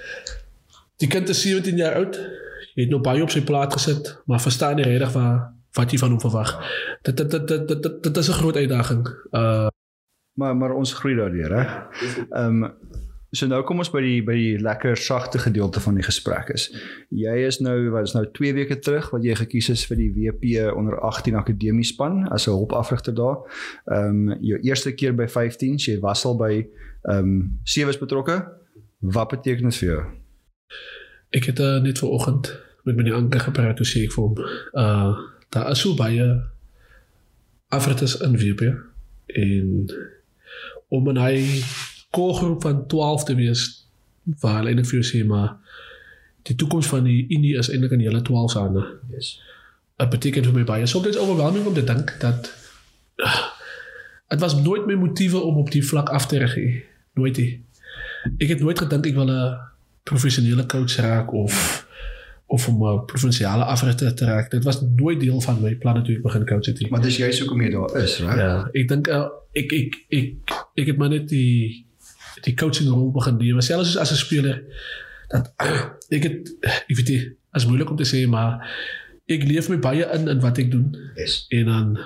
die 1.02 1.08
kind 1.08 1.28
is 1.28 1.42
17 1.42 1.76
jaar 1.76 1.94
oud, 1.94 2.18
het 2.74 2.88
nou 2.90 3.00
baie 3.00 3.22
op 3.22 3.30
sy 3.30 3.42
plaas 3.44 3.72
gesit, 3.72 4.22
maar 4.26 4.40
verstaan 4.40 4.76
nie 4.76 4.84
regtig 4.84 5.12
waar 5.12 5.52
wat 5.76 5.92
jy 5.92 5.98
van 5.98 6.10
hom 6.10 6.20
verwag. 6.20 6.56
Dit 7.02 7.16
dit 7.16 7.30
dit 7.30 7.48
dit 7.48 7.68
dit, 7.68 8.02
dit 8.02 8.16
is 8.16 8.28
'n 8.28 8.40
groot 8.40 8.56
uitdaging. 8.56 9.06
Uh 9.30 9.68
maar 10.34 10.56
maar 10.56 10.72
ons 10.72 10.94
groei 10.94 11.14
daardeur, 11.14 11.52
hè. 11.56 11.64
Ehm 12.30 12.62
um, 12.62 12.74
so 13.30 13.46
nou 13.46 13.62
kom 13.64 13.78
ons 13.78 13.90
by 13.90 14.00
die 14.00 14.22
by 14.24 14.34
die 14.36 14.58
lekker 14.60 14.96
sagte 14.96 15.38
gedeelte 15.38 15.80
van 15.80 15.94
die 15.94 16.04
gesprek 16.04 16.48
is. 16.48 16.68
Jy 17.08 17.36
is 17.46 17.60
nou 17.60 17.90
wat 17.90 18.02
is 18.02 18.12
nou 18.12 18.26
2 18.32 18.54
weke 18.54 18.78
terug 18.78 19.10
wat 19.10 19.24
jy 19.24 19.34
gekies 19.34 19.68
is 19.68 19.86
vir 19.86 19.96
die 19.96 20.10
WP 20.12 20.74
onder 20.76 21.00
18 21.00 21.34
akademie 21.34 21.84
span 21.84 22.28
as 22.28 22.46
'n 22.46 22.50
hulpafrigter 22.50 23.14
daar. 23.14 23.36
Ehm 23.86 24.28
um, 24.30 24.38
jou 24.40 24.60
eerste 24.60 24.92
keer 24.92 25.14
by 25.14 25.26
15, 25.26 25.76
jy 25.76 26.00
was 26.00 26.24
al 26.24 26.36
by 26.36 26.66
ehm 27.02 27.18
um, 27.18 27.60
sewes 27.64 27.98
betrokke. 27.98 28.48
Wat 29.00 29.28
beteken 29.28 29.64
dit 29.64 29.76
vir 29.76 29.88
jou? 29.88 30.21
Ek 31.32 31.48
het 31.48 31.60
uh, 31.60 31.80
net 31.80 31.98
vanoggend 31.98 32.52
met 32.82 32.96
meneer 32.96 33.14
Anke 33.14 33.38
gepraat 33.38 33.76
toe 33.78 33.86
sê 33.86 34.04
ek 34.06 34.16
vir 34.16 34.24
hom 34.24 34.34
uh 34.72 35.28
daar 35.52 35.70
is 35.70 35.82
so 35.84 35.92
baie 35.92 36.24
afrikers 37.68 38.14
in 38.24 38.38
WP 38.40 38.62
en 39.36 39.90
om 40.88 41.08
en 41.08 41.18
hy 41.20 41.60
koorgroep 42.10 42.62
van 42.64 42.86
12 42.88 43.24
te 43.28 43.34
wees 43.36 43.64
waar 44.40 44.62
hulle 44.62 44.72
net 44.78 44.88
vir 44.88 45.00
jou 45.00 45.08
sê 45.08 45.20
maar 45.28 45.58
die 46.48 46.56
toekoms 46.56 46.88
van 46.88 47.04
die 47.04 47.26
Unie 47.28 47.56
is 47.60 47.68
eintlik 47.70 47.92
aan 47.92 48.04
julle 48.04 48.22
12 48.22 48.50
se 48.50 48.58
hande. 48.58 48.84
Yes. 49.12 49.34
Dit 50.00 50.10
beteken 50.10 50.48
vir 50.48 50.56
my 50.56 50.64
baie 50.66 50.86
soms 50.86 51.06
dit 51.06 51.18
overwhelming 51.20 51.66
om 51.66 51.74
te 51.74 51.84
dink 51.86 52.14
dat 52.20 52.48
dit 54.32 54.40
was 54.40 54.56
nooit 54.56 54.86
my 54.86 54.96
motiewe 54.98 55.40
om 55.40 55.60
op 55.62 55.70
die 55.70 55.84
vlak 55.86 56.08
af 56.08 56.26
te 56.26 56.40
regie. 56.42 56.82
Nooit 57.14 57.36
nie. 57.36 57.52
Ek 58.38 58.48
het 58.54 58.64
nooit 58.64 58.78
gedink 58.78 59.06
ek 59.06 59.20
wil 59.20 59.30
'n 59.30 59.71
professionele 60.02 60.66
coach 60.66 60.96
raak 60.96 61.32
of 61.32 61.86
of 62.46 62.68
om 62.68 62.86
'n 62.86 63.04
provinsiale 63.04 63.64
afrigter 63.64 64.14
te 64.14 64.24
raak. 64.24 64.50
Dit 64.50 64.64
was 64.64 64.80
nooit 64.80 65.20
deel 65.20 65.40
van 65.40 65.60
my 65.60 65.74
planne 65.74 66.02
toe 66.02 66.14
ek 66.14 66.22
begin 66.22 66.46
coach 66.46 66.66
het. 66.66 66.90
Maar 66.90 67.00
dis 67.00 67.16
juist 67.16 67.38
hoekom 67.38 67.62
jy 67.62 67.70
daar 67.70 67.96
is, 68.02 68.18
reg? 68.18 68.36
Ja, 68.36 68.68
ek 68.72 68.88
dink 68.88 69.08
uh, 69.08 69.28
ek 69.52 69.72
ek 69.72 69.96
ek 70.08 70.34
ek 70.74 70.86
het 70.86 70.96
maar 70.96 71.08
net 71.08 71.28
die 71.28 71.86
die 72.42 72.54
coaching 72.54 72.88
rol 72.88 73.10
begin 73.12 73.36
neem, 73.36 73.60
selfs 73.60 73.96
as 73.96 74.12
'n 74.12 74.16
speler 74.16 74.62
dat 75.28 75.52
uh, 75.62 75.80
ek 76.16 76.22
het 76.22 76.48
ek 76.62 76.96
weet 76.96 77.08
nie, 77.08 77.36
as 77.50 77.66
moeilik 77.66 77.90
om 77.90 77.96
te 77.96 78.08
sê, 78.08 78.28
maar 78.28 78.60
ek 79.26 79.44
leef 79.48 79.68
my 79.68 79.78
baie 79.78 80.04
in 80.12 80.28
in 80.28 80.40
wat 80.40 80.58
ek 80.58 80.70
doen. 80.70 80.96
Yes. 81.16 81.46
En 81.48 81.64
dan 81.64 81.98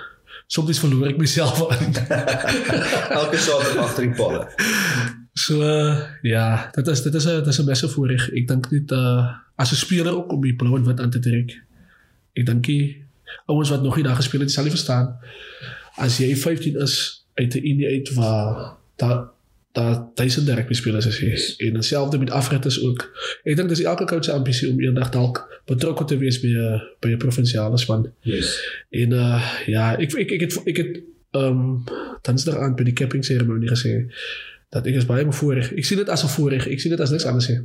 soms 0.47 0.79
verloor 0.79 1.09
ek 1.09 1.19
myself 1.19 1.69
aan. 1.69 1.95
Elke 3.21 3.37
Saterdag 3.37 3.85
agter 3.89 4.03
die 4.07 4.15
palle. 4.15 4.47
So 5.37 5.61
uh, 5.61 6.01
ja, 6.23 6.71
dit 6.73 6.87
is 6.89 7.03
dit 7.03 7.15
is 7.15 7.27
'n 7.27 7.43
dit 7.45 7.47
is 7.47 7.61
'n 7.61 7.69
besse 7.69 7.89
voorreg. 7.89 8.31
Ek 8.33 8.49
dink 8.49 8.71
net 8.71 8.91
uh 8.91 9.37
as 9.57 9.73
'n 9.73 9.83
speler 9.85 10.17
ook 10.17 10.33
om 10.33 10.43
die 10.43 10.57
blou 10.57 10.77
en 10.77 10.85
wit 10.85 11.01
aan 11.01 11.11
te 11.11 11.19
trek. 11.19 11.61
Ek 12.33 12.47
dink 12.47 12.65
die 12.65 13.05
ouens 13.47 13.71
wat 13.71 13.83
nog 13.83 13.97
nie 13.97 14.05
daar 14.05 14.17
gespeel 14.17 14.41
het, 14.41 14.51
sal 14.51 14.65
nie 14.65 14.73
verstaan 14.73 15.19
as 15.97 16.19
jy 16.21 16.37
15 16.37 16.77
is 16.77 17.25
uit 17.35 17.55
'n 17.55 17.67
Unie 17.67 17.89
uit 17.89 18.15
waar 18.15 18.77
daar 18.97 19.35
daar 19.73 20.09
duisende 20.15 20.55
rugby 20.55 20.73
spelers 20.75 21.07
is 21.07 21.19
hier. 21.19 21.55
en 21.67 21.73
dieselfde 21.73 22.19
met 22.19 22.31
afrigters 22.31 22.83
ook. 22.83 23.13
Ek 23.43 23.57
dink 23.57 23.69
dis 23.69 23.83
elke 23.83 24.05
coach 24.05 24.25
se 24.25 24.33
ambisie 24.33 24.71
om 24.71 24.81
eendag 24.81 25.11
dalk 25.11 25.61
betrokke 25.65 26.05
te 26.05 26.19
wees 26.19 26.41
by 26.41 26.47
'n 26.47 26.83
by 27.01 27.09
'n 27.09 27.19
provinsiale 27.19 27.79
span. 27.79 28.13
Yes. 28.21 28.61
En 28.91 29.13
uh 29.13 29.43
ja, 29.67 29.99
ek 29.99 30.13
ek 30.13 30.31
ek 30.31 30.41
het 30.41 30.61
ek 30.67 30.77
het 30.77 31.01
ehm 31.31 31.85
um, 32.23 32.57
aan 32.63 32.77
by 32.77 32.83
die 32.83 32.93
capping 32.93 33.25
seremonie 33.25 33.69
gesê 33.69 34.09
dat 34.77 34.87
ek 34.87 34.95
is 35.01 35.07
baie 35.09 35.25
bevoorreg. 35.25 35.73
Ek 35.81 35.85
sien 35.89 35.99
dit 36.03 36.09
as 36.13 36.25
'n 36.25 36.29
voorreg. 36.37 36.67
Ek 36.69 36.81
sien 36.81 36.91
dit 36.93 37.01
as 37.01 37.11
niks 37.11 37.25
anders 37.27 37.49
nie. 37.49 37.61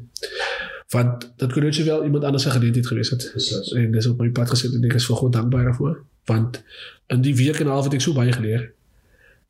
Want 0.91 1.31
dat 1.37 1.53
kon 1.53 1.63
net 1.63 1.75
sowel 1.75 2.03
iemand 2.03 2.23
anders 2.23 2.43
se 2.43 2.49
geleentheid 2.49 2.87
gewees 2.87 3.09
het. 3.09 3.29
Presies. 3.31 3.71
En 3.75 3.91
dis 3.91 4.07
op 4.07 4.19
my 4.19 4.29
pad 4.29 4.49
gesit 4.49 4.73
en 4.75 4.83
ek 4.83 4.93
is 4.99 5.05
vir 5.05 5.15
God 5.15 5.33
dankbaar 5.33 5.63
daarvoor. 5.63 6.03
Want 6.25 6.63
in 7.07 7.21
die 7.21 7.35
week 7.35 7.59
en 7.59 7.65
'n 7.67 7.69
half 7.75 7.83
het 7.83 7.93
ek 7.93 8.01
so 8.01 8.13
baie 8.13 8.31
geleer. 8.31 8.71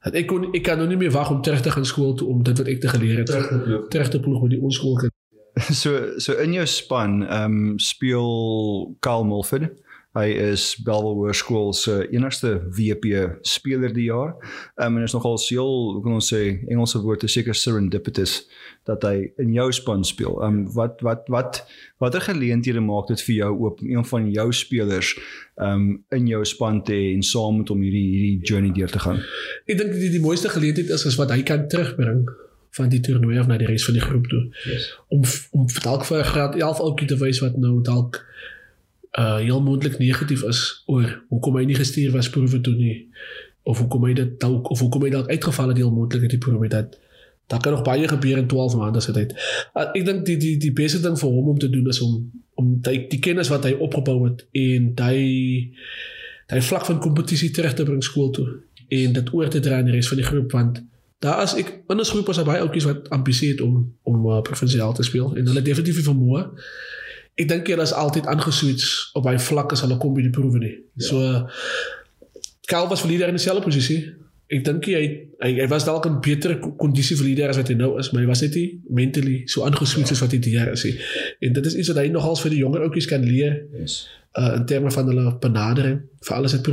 Dat 0.03 0.13
ek 0.13 0.27
kon 0.27 0.53
ek 0.53 0.63
kan 0.63 0.77
nou 0.77 0.87
nie 0.87 0.97
meer 0.97 1.11
wag 1.11 1.29
om 1.29 1.41
terug 1.41 1.61
te 1.61 1.71
gaan 1.71 1.85
skool 1.85 2.13
toe 2.13 2.27
om 2.27 2.43
dit 2.43 2.57
wat 2.57 2.67
ek 2.67 2.79
te 2.81 2.87
geleer 2.89 3.17
het 3.17 3.25
Terug 3.27 3.47
te 3.47 3.57
ploeg. 3.59 3.87
terug 3.89 4.09
te 4.09 4.19
ploeg 4.19 4.41
met 4.41 4.49
die 4.51 4.61
onskool 4.61 5.09
So 5.81 6.17
so 6.17 6.33
in 6.33 6.53
jou 6.53 6.65
span 6.65 7.27
ehm 7.27 7.43
um, 7.51 7.79
speel 7.79 8.95
Kyle 8.99 9.25
Mulford. 9.25 9.69
Hy 10.11 10.27
is 10.51 10.73
Bellville 10.83 11.15
Hoërskool 11.21 11.69
se 11.77 11.93
enigste 12.11 12.57
WP 12.75 13.37
speler 13.47 13.93
die 13.95 14.09
jaar. 14.09 14.33
Um, 14.75 14.97
en 14.99 15.05
is 15.05 15.13
nogal 15.15 15.37
seel, 15.39 15.69
hoe 15.93 16.01
kan 16.03 16.17
ons 16.17 16.31
sê, 16.33 16.41
Engelse 16.67 16.99
woord 16.99 17.23
is 17.23 17.31
seker 17.37 17.55
serendipitous 17.55 18.41
dat 18.89 19.05
hy 19.07 19.29
in 19.39 19.53
jou 19.55 19.69
span 19.71 20.03
speel. 20.03 20.35
Um, 20.43 20.65
wat 20.75 20.99
wat 21.05 21.29
wat 21.31 21.61
watter 22.03 22.25
geleenthede 22.27 22.83
maak 22.83 23.07
dit 23.13 23.23
vir 23.29 23.35
jou 23.37 23.51
oop 23.53 23.79
om 23.79 23.93
een 23.93 24.07
van 24.09 24.27
jou 24.35 24.47
spelers 24.51 25.13
um, 25.55 26.01
in 26.11 26.27
jou 26.27 26.43
span 26.49 26.81
te 26.83 26.97
hê 26.97 27.13
en 27.13 27.23
saam 27.23 27.61
met 27.61 27.71
hom 27.71 27.83
hierdie 27.85 28.07
hierdie 28.11 28.51
journey 28.51 28.75
deur 28.75 28.91
te 28.91 28.99
gaan? 28.99 29.21
Ek 29.63 29.79
dink 29.79 29.95
die, 29.95 30.11
die 30.11 30.23
mooiste 30.23 30.51
geleentheid 30.51 30.91
is 30.91 31.07
is 31.07 31.19
wat 31.21 31.31
hy 31.31 31.39
kan 31.47 31.69
terugbring 31.71 32.25
van 32.75 32.91
die 32.91 32.99
toernooi 33.03 33.37
af 33.39 33.47
na 33.47 33.59
die 33.59 33.67
res 33.67 33.87
van 33.87 33.95
die 33.95 34.03
groep 34.03 34.27
toe. 34.31 34.43
Yes. 34.67 34.91
Om 35.07 35.23
om 35.55 35.71
dalk 35.83 36.03
vir 36.07 36.27
graad 36.27 36.59
11 36.59 36.83
ouetjie 36.83 37.07
te 37.13 37.19
wys 37.23 37.39
wat 37.43 37.55
nou 37.59 37.77
dalk 37.79 38.19
uh 39.19 39.37
heel 39.37 39.61
moontlik 39.61 39.97
negatief 39.99 40.43
is 40.47 40.83
oor 40.85 41.23
hoekom 41.29 41.55
hy 41.59 41.65
nie 41.67 41.75
gestuur 41.75 42.11
was 42.15 42.29
proewe 42.29 42.61
toe 42.61 42.75
nie 42.75 42.97
of 43.63 43.79
hoekom 43.79 44.05
hy 44.07 44.13
dit 44.13 44.37
dalk 44.39 44.69
of 44.71 44.79
hoekom 44.79 45.03
hy 45.03 45.09
dalk 45.09 45.29
uitgeval 45.29 45.73
het 45.73 45.77
heel 45.77 45.91
moontlik 45.91 46.21
uit 46.21 46.35
die 46.37 46.43
proewe 46.45 46.67
dat 46.71 46.99
daar 47.51 47.59
kan 47.59 47.71
nog 47.71 47.81
baie 47.81 48.07
gebeur 48.07 48.37
in 48.37 48.47
12 48.47 48.75
maande 48.75 49.01
se 49.01 49.11
tyd. 49.11 49.33
Uh, 49.73 49.89
ek 49.91 50.05
dink 50.05 50.25
die 50.25 50.37
die 50.37 50.55
die 50.57 50.71
beste 50.71 51.01
ding 51.03 51.17
vir 51.19 51.29
hom 51.29 51.49
om 51.51 51.59
te 51.59 51.69
doen 51.69 51.89
is 51.91 51.99
om 52.01 52.31
om 52.55 52.77
die, 52.85 53.07
die 53.11 53.19
kennis 53.19 53.51
wat 53.51 53.65
hy 53.67 53.73
opgebou 53.79 54.17
het 54.29 54.45
en 54.55 54.91
hy 55.01 55.19
hy 56.51 56.61
vlak 56.67 56.85
van 56.85 56.99
kompetisie 57.03 57.51
terug 57.51 57.73
te 57.75 57.83
bring 57.87 58.03
skool 58.03 58.31
toe 58.35 58.47
en 58.87 59.13
dit 59.17 59.33
oor 59.33 59.51
te 59.51 59.59
dra 59.63 59.79
aan 59.79 59.87
die 59.87 59.95
res 59.95 60.07
van 60.11 60.19
die 60.19 60.27
groep 60.27 60.51
want 60.55 60.81
daar 61.23 61.43
as 61.43 61.55
ek 61.59 61.69
in 61.91 62.03
ons 62.03 62.11
groep 62.11 62.31
was 62.31 62.39
daar 62.39 62.47
baie 62.47 62.63
ouetjies 62.63 62.87
wat 62.87 63.11
ambisie 63.17 63.51
het 63.53 63.61
om 63.61 63.83
om 64.07 64.25
uh, 64.31 64.39
provinsiaal 64.47 64.95
te 64.95 65.03
speel 65.07 65.35
en 65.35 65.51
hulle 65.51 65.63
definitief 65.67 66.01
die 66.01 66.07
vermoë. 66.07 66.47
Ek 67.41 67.47
dink 67.49 67.69
hulle 67.71 67.85
is 67.87 67.93
altyd 67.97 68.27
aangeswits 68.29 68.87
op 69.17 69.25
hy 69.29 69.37
vlak 69.41 69.73
as 69.73 69.81
hulle 69.85 69.97
kom 70.01 70.13
by 70.17 70.25
die 70.27 70.33
proewe 70.35 70.59
nie. 70.61 70.75
Ja. 70.99 71.05
So 71.07 71.21
Karl 72.69 72.89
was 72.91 73.01
verlede 73.03 73.25
jaar 73.25 73.31
in 73.33 73.39
dieselfde 73.39 73.63
posisie. 73.65 74.01
Ek 74.51 74.65
dink 74.67 74.85
hy 74.91 75.01
hy 75.41 75.51
hy 75.61 75.67
was 75.71 75.85
dalk 75.87 76.05
in 76.09 76.19
beter 76.23 76.57
kondisie 76.79 77.15
verlede 77.19 77.45
jaar 77.45 77.53
as 77.53 77.59
wat 77.61 77.71
hy 77.71 77.77
nou 77.79 77.93
is, 78.01 78.11
maar 78.11 78.21
hy 78.23 78.27
was 78.29 78.43
net 78.43 78.55
nie 78.59 78.67
mentally 78.99 79.37
so 79.51 79.63
aangeswits 79.67 80.11
as 80.15 80.21
wat 80.23 80.35
hy 80.35 80.41
die 80.43 80.55
jaar 80.57 80.71
is 80.73 80.83
nie. 80.87 80.93
En 81.47 81.55
dit 81.55 81.69
is 81.71 81.77
iets 81.79 81.91
wat 81.93 82.01
hy 82.03 82.09
nogals 82.13 82.43
vir 82.45 82.53
die 82.55 82.61
jonger 82.61 82.83
ouetjies 82.87 83.07
kan 83.11 83.23
leer 83.25 83.57
Yes. 83.79 84.01
uh, 84.37 84.53
in 84.59 84.65
terme 84.69 84.91
van 84.91 85.07
hulle 85.11 85.25
benadering 85.43 86.01
vir 86.27 86.35
alles 86.37 86.57
wat 86.59 86.71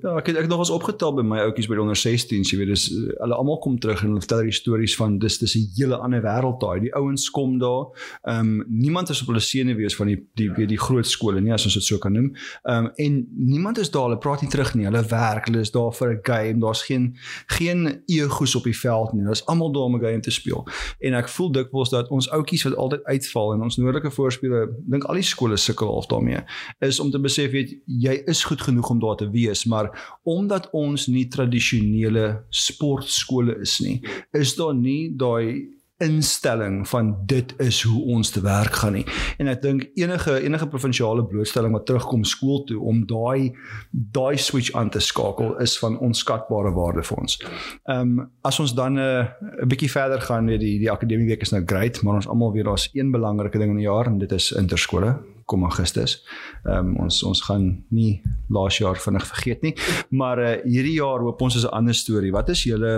Ja, 0.00 0.14
ek 0.16 0.30
het 0.30 0.36
ek 0.40 0.46
nog 0.48 0.62
eens 0.62 0.70
opgetel 0.72 1.12
by 1.12 1.22
my 1.26 1.38
ouetjies 1.44 1.66
by 1.68 1.76
die 1.76 1.82
onder 1.82 1.98
16, 1.98 2.46
jy 2.48 2.56
weet, 2.56 2.70
dis 2.72 2.86
eh, 2.88 3.10
hulle 3.20 3.36
almal 3.36 3.58
kom 3.60 3.74
terug 3.82 4.00
en 4.00 4.14
hulle 4.14 4.22
vertel 4.22 4.46
hierdie 4.46 4.56
stories 4.56 4.94
van 4.96 5.18
dis 5.20 5.36
dis 5.42 5.56
'n 5.58 5.66
hele 5.76 5.98
ander 6.00 6.22
wêreld 6.24 6.56
daai. 6.62 6.80
Die 6.86 6.92
ouens 6.96 7.28
kom 7.30 7.58
daar. 7.58 7.90
Ehm 8.24 8.60
um, 8.60 8.64
niemand 8.68 9.10
is 9.10 9.20
op 9.20 9.28
hulle 9.28 9.40
sene 9.44 9.74
wees 9.76 9.96
van 9.96 10.06
die 10.06 10.16
die 10.34 10.48
die, 10.56 10.66
die 10.66 10.78
groot 10.78 11.06
skole 11.06 11.40
nie 11.40 11.52
as 11.52 11.64
ons 11.64 11.74
dit 11.74 11.84
so 11.84 11.98
kan 11.98 12.12
noem. 12.12 12.32
Ehm 12.64 12.86
um, 12.86 12.90
en 12.96 13.26
niemand 13.36 13.78
is 13.78 13.90
daar, 13.90 14.08
hulle 14.08 14.18
praat 14.18 14.40
nie 14.40 14.50
terug 14.50 14.74
nie. 14.74 14.86
Hulle 14.86 15.04
werk, 15.04 15.46
hulle 15.46 15.60
is 15.60 15.70
daar 15.70 15.92
vir 15.92 16.12
'n 16.14 16.20
game. 16.22 16.60
Daar's 16.60 16.82
geen 16.82 17.16
geen 17.46 18.02
egos 18.06 18.54
op 18.54 18.64
die 18.64 18.78
veld 18.78 19.12
nie. 19.12 19.24
Daar's 19.24 19.44
almal 19.46 19.72
daar 19.72 19.82
om 19.82 19.96
'n 19.96 20.00
game 20.00 20.20
te 20.20 20.30
speel. 20.30 20.66
En 21.00 21.14
ek 21.14 21.28
voel 21.28 21.52
dikwels 21.52 21.90
dat 21.90 22.08
ons 22.08 22.30
ouetjies 22.30 22.62
wat 22.62 22.76
altyd 22.76 23.04
uitval 23.04 23.52
en 23.52 23.62
ons 23.62 23.76
noordelike 23.76 24.10
voorspelers, 24.10 24.70
dink 24.86 25.04
al 25.04 25.14
die 25.14 25.22
skole 25.22 25.56
sukkel 25.56 25.86
half 25.86 26.06
daarmee, 26.06 26.40
is 26.78 27.00
om 27.00 27.10
te 27.10 27.20
besef 27.20 27.50
weet 27.50 27.76
jy 27.84 28.22
is 28.24 28.44
goed 28.44 28.60
genoeg 28.60 28.90
om 28.90 29.00
daar 29.00 29.16
te 29.16 29.30
wees, 29.30 29.64
maar 29.64 29.89
omdat 30.22 30.70
ons 30.76 31.06
nie 31.06 31.26
tradisionele 31.28 32.44
sportskole 32.50 33.60
is 33.60 33.78
nie, 33.80 34.00
is 34.32 34.56
daar 34.58 34.74
nie 34.74 35.10
daai 35.16 35.78
instelling 36.00 36.88
van 36.88 37.14
dit 37.26 37.54
is 37.58 37.82
hoe 37.82 38.04
ons 38.04 38.30
te 38.30 38.40
werk 38.40 38.72
gaan 38.80 38.96
nie. 38.96 39.04
En 39.38 39.50
ek 39.52 39.60
dink 39.62 39.84
enige 40.00 40.38
enige 40.40 40.68
provinsiale 40.72 41.24
blootstelling 41.28 41.74
wat 41.76 41.84
terugkom 41.88 42.24
skool 42.24 42.62
toe 42.68 42.78
om 42.80 43.02
daai 43.08 43.52
daai 43.90 44.38
switch 44.40 44.72
aan 44.78 44.90
te 44.90 45.02
skakel 45.04 45.58
is 45.60 45.76
van 45.82 45.98
onskatbare 45.98 46.72
waarde 46.76 47.04
vir 47.10 47.24
ons. 47.24 47.36
Ehm 47.84 48.16
um, 48.20 48.30
as 48.42 48.60
ons 48.60 48.74
dan 48.74 48.96
'n 48.96 48.98
uh, 48.98 49.66
bietjie 49.68 49.90
verder 49.90 50.20
gaan, 50.20 50.46
weet 50.46 50.60
die 50.60 50.78
die 50.78 50.90
akademieweek 50.90 51.42
is 51.42 51.52
nou 51.52 51.62
great, 51.66 52.02
maar 52.02 52.14
ons 52.14 52.28
almal 52.28 52.52
weet 52.52 52.64
daar's 52.64 52.88
een 52.92 53.10
belangrike 53.10 53.58
ding 53.58 53.70
in 53.70 53.82
die 53.82 53.88
jaar 53.88 54.06
en 54.06 54.18
dit 54.18 54.32
is 54.32 54.52
interskole 54.52 55.18
kom 55.50 55.64
Augustus. 55.66 56.16
Ehm 56.64 56.92
um, 56.92 56.96
ons 57.04 57.20
ons 57.26 57.42
gaan 57.48 57.68
nie 57.90 58.20
laas 58.48 58.78
jaar 58.78 58.98
vinnig 59.02 59.26
vergeet 59.26 59.62
nie, 59.66 59.74
maar 60.10 60.38
uh, 60.38 60.52
hierdie 60.64 60.96
jaar 61.00 61.20
hoop 61.26 61.42
ons 61.42 61.56
is 61.58 61.64
'n 61.66 61.74
ander 61.80 61.94
storie. 61.94 62.32
Wat 62.32 62.48
is 62.54 62.62
julle 62.64 62.92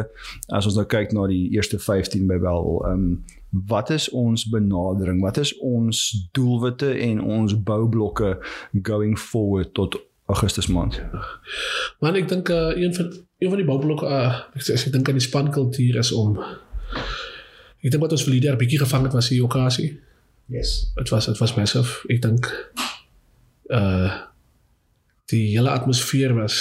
as 0.52 0.66
ons 0.68 0.76
nou 0.76 0.84
kyk 0.86 1.12
na 1.16 1.26
die 1.26 1.48
eerste 1.56 1.78
15 1.78 2.26
by 2.28 2.38
Bellville, 2.38 2.82
ehm 2.88 3.06
um, 3.06 3.22
wat 3.68 3.90
is 3.90 4.06
ons 4.16 4.46
benadering? 4.48 5.20
Wat 5.20 5.36
is 5.36 5.50
ons 5.60 6.28
doelwitte 6.32 6.88
en 7.04 7.20
ons 7.20 7.52
boublokke 7.62 8.38
going 8.82 9.18
forward 9.18 9.74
tot 9.74 9.98
Augustus 10.26 10.66
maand? 10.72 10.96
Maar 12.00 12.14
ek 12.16 12.28
dink 12.28 12.48
uh, 12.48 12.72
een 12.76 12.94
van 12.94 13.10
een 13.42 13.48
van 13.52 13.58
die 13.60 13.66
boublokke 13.66 14.06
uh, 14.06 14.38
ek, 14.56 14.62
sê- 14.64 14.78
ek 14.86 14.92
dink 14.94 15.08
aan 15.08 15.18
die 15.20 15.26
spankultuur 15.28 15.98
is 16.00 16.12
om 16.12 16.38
ek 17.82 17.90
dink 17.90 18.02
wat 18.04 18.12
ons 18.14 18.22
verlede 18.24 18.46
jaar 18.48 18.56
bietjie 18.60 18.78
gevang 18.78 19.04
het 19.08 19.12
was 19.18 19.28
die 19.28 19.42
okasie. 19.44 19.90
Yes. 20.52 20.92
Dit 20.94 21.08
was 21.08 21.26
dit 21.26 21.38
was 21.38 21.54
massive. 21.54 22.04
Ek 22.12 22.22
dink 22.22 22.50
uh 23.72 24.12
die 25.32 25.46
hele 25.54 25.70
atmosfeer 25.72 26.34
was 26.36 26.56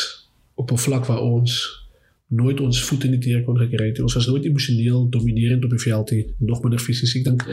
op 0.56 0.72
'n 0.72 0.80
vlak 0.80 1.06
waar 1.06 1.20
ons 1.20 1.82
nooit 2.28 2.60
ons 2.60 2.84
voete 2.84 3.06
in 3.06 3.20
die 3.20 3.20
teer 3.20 3.44
kon 3.44 3.58
gekry 3.58 3.88
het. 3.88 4.00
Ons 4.00 4.14
was 4.14 4.28
nooit 4.28 4.46
emosioneel 4.46 5.10
dominerend 5.10 5.64
op 5.64 5.70
die 5.70 5.80
veld 5.80 6.12
nie, 6.12 6.26
nog 6.38 6.62
minder 6.62 6.80
fisies. 6.80 7.16
Ek 7.16 7.24
dink 7.24 7.44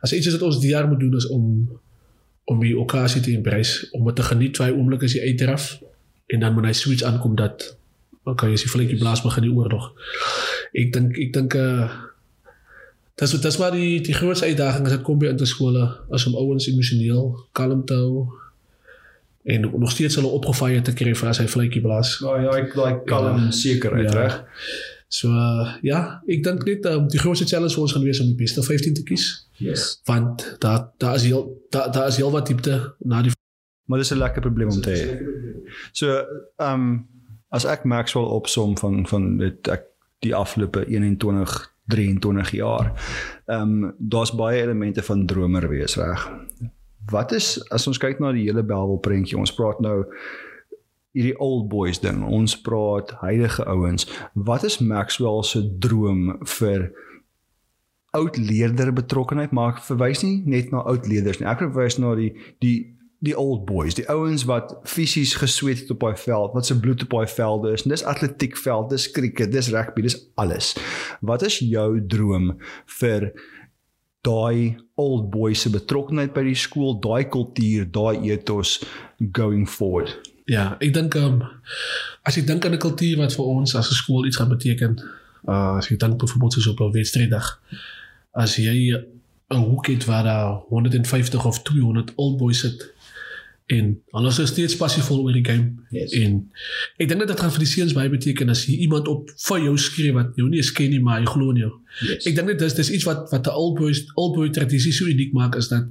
as 0.00 0.12
iets 0.12 0.26
is 0.26 0.32
wat 0.38 0.46
ons 0.48 0.60
die 0.60 0.72
jaar 0.72 0.88
moet 0.88 1.00
doen 1.00 1.16
is 1.16 1.26
om 1.28 1.68
om 2.44 2.60
die 2.60 2.76
okasie 2.78 3.20
te 3.20 3.32
embrace, 3.32 3.88
om 3.92 4.04
dit 4.04 4.16
te 4.16 4.22
geniet 4.22 4.56
vir 4.56 4.66
hy 4.66 4.72
oomblik 4.72 5.02
as 5.02 5.14
jy 5.16 5.20
uitdraf 5.32 5.80
en 6.26 6.40
dan 6.40 6.52
wanneer 6.54 6.72
hy 6.72 6.76
switch 6.76 7.04
aankom 7.04 7.36
dat 7.36 7.76
okay, 8.24 8.52
as 8.52 8.64
die 8.64 8.70
vletjie 8.72 8.98
blaas 9.00 9.22
begin 9.24 9.42
die 9.42 9.52
oorlog. 9.52 9.92
Ek 10.72 10.92
dink 10.92 11.16
ek 11.20 11.32
dink 11.32 11.56
uh 11.60 11.88
Dis 13.14 13.30
dis 13.40 13.58
maar 13.58 13.70
die 13.70 14.00
die 14.02 14.14
grootste 14.14 14.46
uitdaging 14.50 14.86
as 14.88 14.92
dit 14.96 15.02
kom 15.06 15.18
by 15.18 15.26
interskole 15.30 15.84
as 16.10 16.26
om 16.26 16.34
ouens 16.40 16.66
emosioneel 16.66 17.28
kalm 17.52 17.84
te 17.86 17.94
hou 17.94 18.24
en 19.44 19.60
nog 19.78 19.90
steeds 19.92 20.14
hulle 20.16 20.30
opgevaier 20.32 20.82
te 20.82 20.92
kry 20.96 21.12
vir 21.14 21.28
as 21.28 21.38
hy 21.38 21.44
vletjie 21.52 21.82
blaas. 21.84 22.14
Ja, 22.24 22.38
ja, 22.42 22.50
ek 22.62 22.72
daai 22.74 23.02
kalm 23.06 23.44
Ja. 23.44 23.50
sekerheid, 23.50 24.12
Ja. 24.12 24.20
reg? 24.22 24.44
So 25.08 25.28
uh, 25.28 25.74
ja, 25.82 26.20
ek 26.26 26.42
dink 26.42 26.64
net 26.66 26.86
um, 26.90 27.06
die 27.08 27.18
grootste 27.20 27.46
challenge 27.46 27.74
vir 27.74 27.82
ons 27.82 27.92
gaan 27.92 28.02
wees 28.02 28.20
om 28.20 28.26
die 28.26 28.34
beste 28.40 28.62
15 28.62 28.94
te 28.94 29.02
kies 29.04 29.46
Yes. 29.58 30.00
want 30.06 30.56
daar 30.60 30.88
daar 30.98 31.14
is 31.14 31.22
heel 31.28 31.44
daar 31.70 31.92
daar 31.92 32.08
is 32.08 32.16
heel 32.16 32.30
wat 32.30 32.46
diepte 32.46 32.94
na 33.04 33.22
die 33.22 33.32
Maar 33.86 33.98
dis 33.98 34.10
'n 34.12 34.18
lekker 34.18 34.40
probleem 34.40 34.70
om 34.70 34.80
te 34.80 34.90
hê. 34.90 35.02
So, 35.92 36.06
ehm 36.56 36.72
um, 36.80 37.06
as 37.50 37.64
ek 37.64 37.84
Maxwell 37.84 38.24
opsom 38.24 38.78
van 38.78 39.06
van 39.06 39.36
dit 39.38 39.68
ek 39.68 39.82
die 40.20 40.34
afgelope 40.34 40.86
21 40.88 41.70
23 41.86 42.50
jaar. 42.50 42.92
Ehm 43.46 43.84
um, 43.84 43.94
daar's 43.98 44.34
baie 44.34 44.62
elemente 44.62 45.02
van 45.02 45.26
dromer 45.26 45.68
wees, 45.68 45.96
reg? 45.96 46.30
Wat 47.10 47.32
is 47.32 47.58
as 47.70 47.86
ons 47.86 47.98
kyk 47.98 48.18
na 48.18 48.32
die 48.32 48.46
hele 48.48 48.64
Bellville 48.64 49.00
prentjie, 49.00 49.38
ons 49.38 49.54
praat 49.54 49.80
nou 49.84 50.04
hierdie 51.14 51.36
old 51.38 51.68
boys 51.68 52.00
ding. 52.02 52.24
Ons 52.26 52.56
praat 52.60 53.12
huidige 53.22 53.64
ouens. 53.70 54.08
Wat 54.32 54.64
is 54.64 54.80
Maxwell 54.82 55.42
se 55.46 55.62
droom 55.78 56.38
vir 56.58 56.88
oud 58.10 58.36
leerder 58.36 58.92
betrokkenheid? 58.92 59.52
Maar 59.52 59.76
ek 59.76 59.84
verwys 59.86 60.24
nie 60.24 60.42
net 60.46 60.72
na 60.72 60.82
oud 60.82 61.06
leerders 61.06 61.38
nie. 61.38 61.48
Ek 61.50 61.62
verwys 61.62 62.00
na 62.02 62.16
die 62.18 62.32
die 62.64 62.93
die 63.24 63.36
old 63.38 63.64
boys, 63.64 63.96
die 63.96 64.06
ouens 64.12 64.44
wat 64.48 64.74
fisies 64.88 65.34
gesweet 65.40 65.84
het 65.84 65.90
op 65.94 66.04
daai 66.04 66.16
veld, 66.20 66.52
wat 66.56 66.66
se 66.66 66.76
bloed 66.80 67.02
op 67.06 67.16
daai 67.16 67.28
velde 67.30 67.72
is. 67.72 67.84
En 67.86 67.94
dis 67.94 68.04
atletiekveld, 68.04 68.90
dis 68.90 69.10
cricket, 69.10 69.52
dis 69.52 69.70
rugby, 69.72 70.04
dis 70.04 70.18
alles. 70.40 70.74
Wat 71.20 71.44
is 71.46 71.58
jou 71.64 71.88
droom 72.06 72.52
vir 73.00 73.30
daai 74.24 74.76
old 75.00 75.30
boys 75.32 75.64
se 75.64 75.72
betrokkenheid 75.72 76.32
by 76.36 76.46
die 76.46 76.58
skool, 76.58 76.96
daai 77.00 77.24
kultuur, 77.28 77.88
daai 77.92 78.30
ethos 78.30 78.78
going 79.36 79.68
forward? 79.68 80.16
Ja, 80.50 80.74
ek 80.84 80.92
dink 80.96 81.16
um, 81.16 81.40
as 82.28 82.36
ek 82.40 82.48
dink 82.48 82.64
aan 82.66 82.76
'n 82.76 82.82
kultuur 82.82 83.16
wat 83.20 83.32
vir 83.32 83.44
ons 83.44 83.74
as 83.74 83.90
'n 83.90 84.00
skool 84.00 84.26
iets 84.26 84.36
gaan 84.36 84.52
beteken, 84.52 85.00
uh, 85.48 85.76
as 85.80 85.90
ek 85.90 86.00
dink 86.00 86.18
byvoorbeeld 86.20 86.52
soos 86.52 86.72
op 86.72 86.80
'n 86.80 86.92
wedstrydag, 86.92 87.60
as 88.32 88.56
jy 88.56 88.92
'n 89.50 89.64
hoek 89.70 89.86
het 89.86 90.04
waar 90.04 90.24
daar 90.24 90.52
150 90.68 91.44
of 91.44 91.62
200 91.62 92.12
old 92.16 92.36
boys 92.36 92.60
sit 92.60 92.93
En 93.66 93.86
hulle 94.12 94.28
is 94.28 94.48
steeds 94.50 94.76
passievol 94.76 95.22
oor 95.24 95.32
die 95.32 95.44
game. 95.44 95.70
Yes. 95.90 96.12
En 96.12 96.50
ek 97.00 97.08
dink 97.08 97.20
dat 97.20 97.28
dit 97.28 97.40
gaan 97.40 97.50
vir 97.50 97.58
die 97.64 97.68
seuns 97.70 97.92
baie 97.96 98.10
beteken 98.12 98.48
as 98.52 98.64
hier 98.68 98.78
iemand 98.78 99.08
op 99.08 99.30
vir 99.46 99.58
jou 99.64 99.76
skree 99.78 100.12
wat 100.12 100.34
jou 100.36 100.48
nie 100.48 100.58
eens 100.60 100.72
ken 100.72 100.90
nie, 100.90 101.00
maar 101.00 101.20
hy 101.20 101.24
glo 101.26 101.50
in 101.50 101.56
jou. 101.62 101.70
Yes. 102.04 102.26
Ek 102.26 102.34
dink 102.36 102.46
dit 102.48 102.60
is 102.60 102.74
dis 102.74 102.90
iets 102.90 103.04
wat 103.08 103.30
wat 103.32 103.46
'n 103.46 103.54
old 103.56 103.78
boys 103.78 104.02
old 104.16 104.34
boy 104.36 104.50
tradisie 104.50 104.92
so 104.92 105.04
uniek 105.06 105.32
maak 105.32 105.56
is 105.56 105.68
dat 105.68 105.84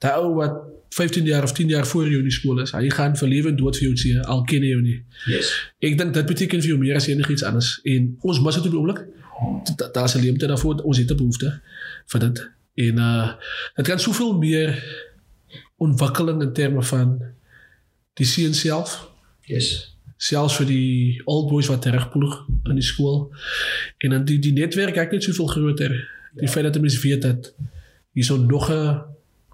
daai 0.00 0.20
ou 0.22 0.34
wat 0.34 0.54
15 0.94 1.24
jaar 1.26 1.42
of 1.42 1.52
10 1.52 1.68
jaar 1.68 1.86
voor 1.86 2.06
jou 2.08 2.18
in 2.18 2.28
die 2.28 2.32
skool 2.32 2.60
is, 2.62 2.70
hy 2.72 2.88
gaan 2.90 3.16
vir 3.16 3.28
lewe 3.28 3.48
en 3.48 3.56
dood 3.56 3.76
vir 3.76 3.88
jou 3.88 3.96
sê 3.96 4.22
al 4.24 4.42
ken 4.44 4.62
hy 4.62 4.68
jou 4.68 4.82
nie. 4.82 5.02
yes. 5.26 5.50
Ek 5.82 5.98
dink 5.98 6.14
dit 6.14 6.26
beteken 6.26 6.60
vir 6.60 6.68
jou 6.68 6.78
meer 6.78 6.94
as 6.96 7.08
enigiets 7.08 7.42
anders 7.42 7.80
en 7.84 8.16
ons 8.22 8.40
mis 8.40 8.54
dit 8.54 8.64
op 8.64 8.70
die 8.70 8.78
oomblik. 8.78 9.02
Da- 9.76 9.90
Daar's 9.92 10.14
'n 10.16 10.20
leemte 10.22 10.46
daarvoor, 10.46 10.80
ons 10.84 10.98
het 10.98 11.10
'n 11.10 11.16
behoefte 11.16 11.60
vir 12.06 12.20
dit. 12.20 12.48
En 12.76 12.98
uh 12.98 13.32
dit 13.76 13.86
kan 13.86 13.98
soveel 13.98 14.38
meer 14.38 14.78
ontwikkeling 15.78 16.42
in 16.42 16.52
terme 16.52 16.82
van 16.82 17.22
die 18.16 18.26
seun 18.26 18.54
self, 18.54 19.08
Yes. 19.46 19.96
selfs 20.16 20.56
vir 20.56 20.66
die 20.66 21.20
old 21.24 21.48
boys 21.50 21.66
wat 21.68 21.82
terugploeg 21.82 22.46
in 22.64 22.74
die 22.74 22.82
skool. 22.84 23.30
En 23.98 24.10
dan 24.10 24.24
die 24.24 24.38
die 24.38 24.52
netwerk 24.52 24.96
ek 24.96 25.12
net 25.12 25.22
soveel 25.22 25.46
groter. 25.46 25.92
Die 26.40 26.48
feit 26.48 26.64
dat 26.64 26.80
mense 26.80 27.00
weet 27.00 27.22
dat 27.22 27.52
hierso 28.12 28.36
nog 28.36 28.70
'n 28.70 29.02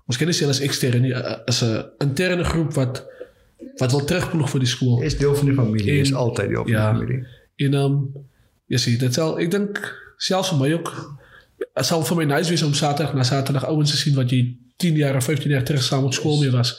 ons 0.07 0.17
kan 0.17 0.27
nie 0.27 0.35
sê 0.35 0.47
as 0.49 0.61
eksterne 0.61 1.13
as 1.47 1.63
'n 1.63 1.85
interne 1.99 2.45
groep 2.45 2.73
wat 2.75 3.05
wat 3.79 3.91
wil 3.91 4.05
terugploeg 4.05 4.51
vir 4.51 4.61
die 4.61 4.69
skool. 4.69 5.03
Is 5.03 5.17
deel 5.19 5.35
van 5.35 5.47
die 5.47 5.55
familie, 5.55 5.99
is 6.01 6.09
En- 6.11 6.17
altyd 6.17 6.49
deel 6.49 6.63
van 6.63 6.73
ja. 6.73 6.93
die 6.93 6.99
familie. 7.01 7.27
En 7.57 7.75
ehm 7.75 7.85
um, 7.85 8.13
jy 8.67 8.77
sien, 8.79 8.99
dit 8.99 9.15
sal 9.15 9.39
ek 9.39 9.51
dink 9.51 9.99
selfs 10.17 10.49
vir 10.49 10.59
my 10.59 10.73
ook 10.73 11.19
dit 11.75 11.85
sal 11.87 12.03
vir 12.05 12.17
my 12.17 12.25
nice 12.25 12.49
wees 12.51 12.63
om 12.63 12.75
Saterdag 12.75 13.15
na 13.15 13.23
Saterdag 13.23 13.65
ouens 13.67 13.91
te 13.91 13.97
sien 13.97 14.15
wat 14.15 14.31
jy 14.31 14.57
10 14.83 14.99
jaar 14.99 15.17
of 15.17 15.29
15 15.31 15.51
jaar 15.55 15.65
terug 15.67 15.83
saam 15.87 16.09
op 16.09 16.15
skool 16.17 16.41
mee 16.41 16.53
was. 16.55 16.75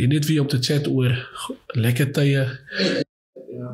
En 0.00 0.08
net 0.14 0.26
weer 0.26 0.40
om 0.40 0.48
te 0.48 0.60
chat 0.60 0.88
oor 0.88 1.14
lekker 1.76 2.12
tye. 2.16 2.46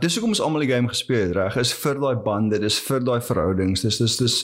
Dis 0.02 0.16
hoekom 0.16 0.35
ons 0.35 0.42
almal 0.42 0.64
die 0.64 0.72
game 0.72 0.90
gespeel 0.90 1.35
reg? 1.37 1.56
Is 1.61 1.72
vir 1.76 2.00
daai 2.02 2.16
bande, 2.24 2.59
dis 2.61 2.78
vir 2.88 3.04
daai 3.06 3.20
verhoudings. 3.24 3.85
Dis 3.87 4.00
dis 4.02 4.16
dis 4.20 4.40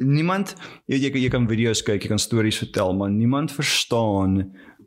niemand 0.00 0.54
jy 0.88 1.00
jy, 1.02 1.10
jy 1.26 1.32
kan 1.32 1.48
video's 1.48 1.82
kyk, 1.84 2.04
jy 2.06 2.12
kan 2.14 2.22
stories 2.22 2.60
vertel, 2.62 2.94
maar 2.96 3.10
niemand 3.12 3.52
verstaan 3.52 4.38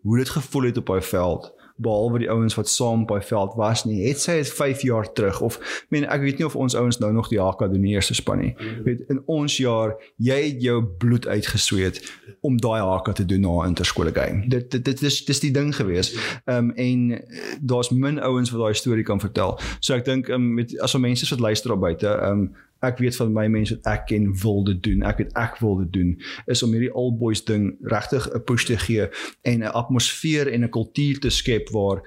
hoe 0.04 0.18
dit 0.18 0.30
gevoel 0.30 0.72
het 0.72 0.80
op 0.82 0.90
daai 0.94 1.04
veld 1.06 1.52
behalwe 1.76 2.20
die 2.20 2.30
ouens 2.30 2.56
wat 2.56 2.70
saam 2.70 3.02
op 3.02 3.08
daai 3.08 3.22
veld 3.26 3.54
was 3.56 3.84
nie. 3.86 4.04
Het 4.08 4.22
sy 4.22 4.36
dit 4.42 4.50
5 4.50 4.82
jaar 4.82 5.10
terug 5.14 5.42
of 5.42 5.58
ek 5.58 5.94
meen 5.96 6.06
ek 6.06 6.22
weet 6.22 6.42
nie 6.42 6.46
of 6.46 6.56
ons 6.56 6.76
ouens 6.76 7.00
nou 7.02 7.12
nog 7.14 7.30
die 7.32 7.42
HK 7.42 7.70
doen 7.74 7.86
die 7.86 7.96
eerste 7.96 8.14
span 8.18 8.44
nie. 8.44 8.54
Jy 8.60 8.84
weet 8.86 9.06
in 9.14 9.22
ons 9.26 9.58
jaar 9.58 9.96
jy 10.18 10.40
het 10.50 10.62
jou 10.62 10.80
bloed 11.02 11.28
uitgesweet 11.28 12.02
om 12.46 12.60
daai 12.62 12.82
HK 12.82 13.16
te 13.22 13.26
doen 13.26 13.46
na 13.46 13.68
interskole 13.68 14.14
game. 14.14 14.46
Dit 14.50 14.72
dit 14.72 14.86
dit 14.86 15.02
is 15.02 15.22
dis 15.26 15.40
die 15.40 15.52
ding 15.52 15.74
gewees. 15.76 16.14
Ehm 16.46 16.58
um, 16.58 16.72
en 16.84 17.12
eh, 17.12 17.56
daar's 17.62 17.90
min 17.90 18.20
ouens 18.22 18.52
wat 18.52 18.62
daai 18.62 18.74
storie 18.74 19.04
kan 19.04 19.20
vertel. 19.20 19.58
So 19.80 19.96
ek 19.96 20.06
dink 20.06 20.30
um, 20.30 20.54
met 20.60 20.76
as 20.82 20.94
al 20.94 21.04
mense 21.04 21.30
wat 21.30 21.40
luister 21.40 21.74
op 21.74 21.80
buite, 21.80 22.08
ehm 22.08 22.46
um, 22.46 22.54
ek 22.84 23.00
weet 23.04 23.16
van 23.16 23.34
my 23.34 23.48
mense 23.48 23.76
wat 23.76 23.90
ek 23.94 24.06
ken 24.12 24.30
wil 24.44 24.64
dit 24.68 24.84
doen. 24.84 25.04
Ek 25.08 25.18
weet 25.22 25.34
ek 25.40 25.58
wil 25.64 25.78
dit 25.84 25.92
doen 25.94 26.14
is 26.52 26.64
om 26.64 26.72
hierdie 26.76 26.94
old 26.94 27.18
boys 27.20 27.44
ding 27.46 27.72
regtig 27.82 28.28
'n 28.30 28.44
push 28.44 28.66
te 28.66 28.78
gee 28.78 29.08
en 29.42 29.60
'n 29.64 29.74
atmosfeer 29.74 30.52
en 30.52 30.64
'n 30.64 30.70
kultuur 30.70 31.20
te 31.20 31.30
skep 31.30 31.70
waar 31.70 32.04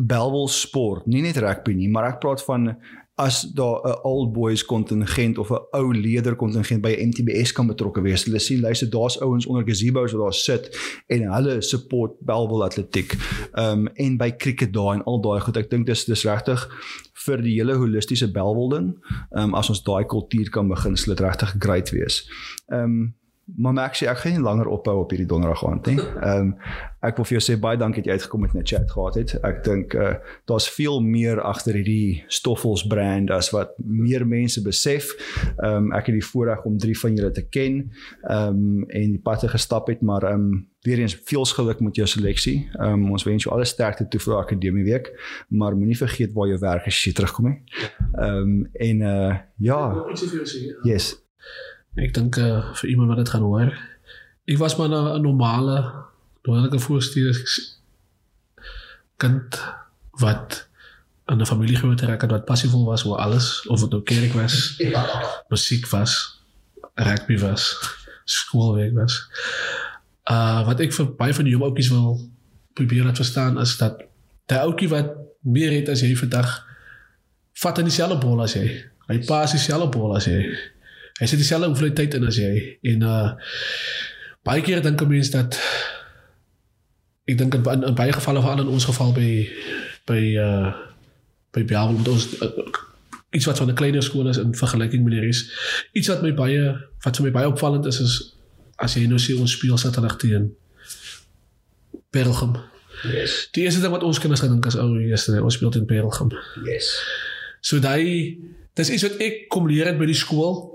Belwel 0.00 0.48
sport, 0.48 1.06
nie 1.06 1.22
net 1.22 1.36
rugby 1.36 1.72
nie, 1.74 1.88
maar 1.88 2.06
ek 2.12 2.20
praat 2.20 2.42
van 2.44 2.76
as 3.20 3.42
daar 3.42 3.80
'n 3.84 3.98
old 4.02 4.32
boys 4.32 4.64
kontingent 4.64 5.38
of 5.38 5.50
'n 5.50 5.66
ou 5.70 5.94
leder 5.94 6.36
kontingent 6.36 6.80
by 6.80 6.94
MTBS 6.98 7.52
kan 7.52 7.66
betrokke 7.66 8.00
wees. 8.00 8.24
Hulle 8.24 8.38
sien 8.38 8.60
luister 8.60 8.90
daar's 8.90 9.20
ouens 9.20 9.46
onder 9.46 9.64
gazebos 9.64 10.12
wat 10.12 10.20
daar 10.20 10.34
sit 10.34 10.64
en 11.06 11.32
hulle 11.32 11.62
support 11.62 12.12
Belwel 12.20 12.64
atletiek. 12.64 13.12
Ehm 13.52 13.78
um, 13.78 13.86
en 13.86 14.16
by 14.16 14.32
cricket 14.36 14.72
daai 14.72 14.98
en 14.98 15.04
al 15.04 15.20
daai 15.20 15.40
goed. 15.40 15.56
Ek 15.56 15.70
dink 15.70 15.86
dis 15.86 16.04
dis 16.04 16.24
regtig 16.24 16.68
vir 17.12 17.42
die 17.42 17.54
hele 17.58 17.74
holistiese 17.74 18.30
Belwel 18.30 18.68
ding. 18.68 18.96
Ehm 19.30 19.42
um, 19.42 19.54
as 19.54 19.68
ons 19.68 19.82
daai 19.82 20.04
kultuur 20.04 20.50
kan 20.50 20.68
begin, 20.68 20.96
sal 20.96 21.14
dit 21.14 21.24
regtig 21.26 21.54
great 21.58 21.90
wees. 21.90 22.28
Ehm 22.72 22.82
um, 22.82 23.14
Maar 23.56 23.72
Max, 23.72 24.02
ek 24.02 24.22
gaan 24.22 24.32
nie 24.36 24.42
langer 24.44 24.68
ophou 24.70 24.96
op 25.02 25.10
hierdie 25.10 25.28
donderdag 25.28 25.64
aand 25.66 25.86
nie. 25.86 25.98
Ehm 26.04 26.52
um, 26.52 26.54
ek 27.00 27.16
wil 27.16 27.24
vir 27.24 27.38
jou 27.38 27.40
sê 27.40 27.54
baie 27.56 27.78
dankie 27.80 28.02
dat 28.02 28.10
jy 28.10 28.16
uitgekom 28.18 28.42
het 28.44 28.52
en 28.52 28.60
'n 28.60 28.66
chat 28.68 28.90
gehad 28.90 29.14
het. 29.16 29.30
Ek 29.40 29.62
dink 29.64 29.94
uh, 29.96 30.14
daar's 30.44 30.68
veel 30.68 31.00
meer 31.00 31.40
agter 31.40 31.74
hierdie 31.74 32.24
Stoffels 32.28 32.84
brand 32.86 33.30
as 33.30 33.48
wat 33.56 33.72
meer 33.78 34.26
mense 34.26 34.62
besef. 34.62 35.14
Ehm 35.56 35.88
um, 35.88 35.92
ek 35.96 36.10
het 36.12 36.18
die 36.20 36.28
voorreg 36.32 36.64
om 36.64 36.76
drie 36.78 36.98
van 36.98 37.16
julle 37.16 37.30
te 37.30 37.46
ken 37.48 37.90
ehm 38.28 38.48
um, 38.48 38.84
en 38.88 39.16
die 39.16 39.22
pad 39.22 39.40
te 39.40 39.48
gestap 39.48 39.88
het, 39.88 40.02
maar 40.02 40.22
ehm 40.22 40.34
um, 40.34 40.68
weer 40.82 40.98
eens 40.98 41.14
veel 41.24 41.44
geluk 41.44 41.80
met 41.80 41.96
jou 41.96 42.06
seleksie. 42.06 42.68
Ehm 42.78 42.92
um, 42.92 43.10
ons 43.10 43.24
wens 43.24 43.44
jou 43.44 43.54
alle 43.54 43.64
sterkte 43.64 44.08
toe 44.08 44.20
vir 44.20 44.36
akademie 44.36 44.84
week, 44.84 45.12
maar 45.48 45.76
moenie 45.76 45.96
vergeet 45.96 46.32
waar 46.32 46.48
jou 46.48 46.58
werk 46.58 46.86
is 46.86 46.94
as 46.94 47.04
jy 47.04 47.12
terugkom 47.12 47.48
nie. 47.48 47.62
Ehm 48.12 48.36
um, 48.36 48.68
en 48.72 49.00
uh 49.00 49.34
ja, 49.56 50.04
sê. 50.14 50.68
yes. 50.82 51.29
Ek 51.98 52.14
dink 52.14 52.36
uh, 52.38 52.74
vir 52.78 52.88
iemand 52.88 53.08
wat 53.08 53.24
dit 53.24 53.32
gaan 53.32 53.42
hoor. 53.42 53.72
Ek 54.46 54.58
was 54.58 54.76
maar 54.76 54.88
'n 54.88 55.18
'n 55.18 55.22
normale, 55.22 56.06
normale 56.42 56.78
voorstuur 56.78 57.34
kind 59.16 59.60
wat 60.10 60.68
in 61.26 61.40
'n 61.40 61.46
familie 61.46 61.76
groot 61.76 62.00
geraak 62.00 62.20
het 62.20 62.30
wat 62.30 62.44
passievol 62.44 62.84
was 62.84 63.04
oor 63.04 63.16
alles, 63.16 63.66
of 63.66 63.80
dit 63.80 63.90
nou 63.90 64.02
kerk 64.02 64.32
was, 64.32 64.78
musiek 65.48 65.86
was, 65.88 66.40
rugby 66.94 67.38
was, 67.38 67.76
skoolwerk 68.24 68.94
was. 68.94 69.14
Uh 70.30 70.66
wat 70.66 70.80
ek 70.80 70.92
vir 70.92 71.14
baie 71.16 71.34
van 71.34 71.44
die 71.44 71.52
jong 71.52 71.64
ouetjies 71.64 71.90
wil 71.90 72.20
probeer 72.74 73.04
laat 73.04 73.16
verstaan 73.16 73.58
is 73.60 73.76
dat 73.76 74.02
daai 74.46 74.66
ouetjie 74.66 74.88
wat 74.88 75.10
meer 75.40 75.72
het 75.72 75.88
as 75.88 76.00
jy 76.00 76.16
vandag 76.16 76.66
vat 77.52 77.78
in 77.78 77.84
dieselfde 77.84 78.18
bol 78.18 78.42
as 78.42 78.54
jy. 78.54 78.66
Hy 79.08 79.18
pas 79.26 79.50
dieselfde 79.50 79.88
bol 79.98 80.14
as 80.16 80.24
jy. 80.30 80.38
Hy 81.20 81.26
sit 81.28 81.38
dieselfde 81.38 81.68
hoeveelheid 81.68 81.98
tyd 82.00 82.14
in 82.16 82.26
as 82.26 82.38
jy 82.40 82.52
en 82.92 83.02
uh 83.04 83.30
baie 84.46 84.62
keer 84.64 84.80
dink 84.82 85.02
'n 85.02 85.08
mens 85.08 85.30
dat 85.30 85.58
ek 87.28 87.38
dink 87.38 87.54
in, 87.54 87.64
in, 87.64 87.82
in 87.92 87.94
baie 87.94 88.12
gevalle 88.12 88.40
veral 88.40 88.64
in 88.64 88.72
ons 88.72 88.88
geval 88.88 89.12
by 89.12 89.48
by 90.08 90.22
uh 90.40 90.70
by 91.52 91.64
Belwel 91.64 91.98
met 91.98 92.08
ons 92.08 92.24
uh, 92.40 92.48
iets 93.30 93.44
wat 93.44 93.58
van 93.58 93.68
'n 93.68 93.74
kleiner 93.74 94.02
skool 94.02 94.28
is 94.28 94.36
in 94.36 94.54
vergelyking 94.54 95.02
met 95.04 95.12
die 95.12 95.20
res. 95.20 95.44
Iets 95.92 96.08
wat 96.08 96.22
my 96.22 96.34
baie 96.34 96.88
wat 97.04 97.16
vir 97.16 97.24
my 97.24 97.30
baie 97.30 97.48
opvallend 97.48 97.86
is 97.86 98.00
is 98.00 98.34
as 98.76 98.94
jy 98.94 99.06
nou 99.06 99.18
sien 99.18 99.40
ons 99.40 99.52
speel 99.52 99.78
Saterdag 99.78 100.16
teen 100.16 100.54
Pelgrim. 102.10 102.56
Yes. 103.04 103.48
Die 103.52 103.62
eerste 103.62 103.80
ding 103.80 103.92
wat 103.92 104.02
ons 104.02 104.18
kinders 104.18 104.40
gedink 104.40 104.66
is 104.66 104.76
ou 104.76 104.98
eerste 104.98 105.42
ons 105.42 105.54
speel 105.54 105.70
teen 105.70 105.86
Pelgrim. 105.86 106.32
Yes. 106.64 106.96
So 107.60 107.78
daai 107.78 108.38
dis 108.74 108.90
iets 108.90 109.02
wat 109.02 109.20
ek 109.20 109.48
kom 109.48 109.68
leer 109.68 109.86
het 109.86 109.98
by 109.98 110.06
die 110.06 110.16
skool 110.16 110.69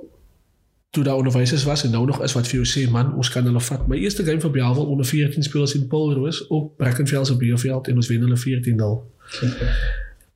toe 0.96 1.04
daar 1.04 1.20
onderwysers 1.20 1.64
was 1.68 1.84
en 1.84 1.92
nou 1.92 2.06
nog 2.06 2.22
is 2.24 2.34
wat 2.38 2.48
vir 2.48 2.62
jou 2.62 2.68
sê 2.72 2.86
man 2.92 3.14
ons 3.20 3.30
kan 3.34 3.44
hulle 3.44 3.62
vat. 3.68 3.88
My 3.92 3.98
eerste 4.00 4.24
game 4.24 4.42
vir 4.44 4.52
Belwel 4.52 4.88
onder 4.94 5.06
14 5.06 5.44
spelers 5.44 5.76
in 5.76 5.88
Paulroos 5.92 6.42
op 6.48 6.78
Brackenfell 6.78 7.26
se 7.26 7.38
Beeveld 7.38 7.88
en 7.92 8.02
ons 8.02 8.08
wen 8.12 8.24
hulle 8.24 8.40
14-0. 8.40 8.94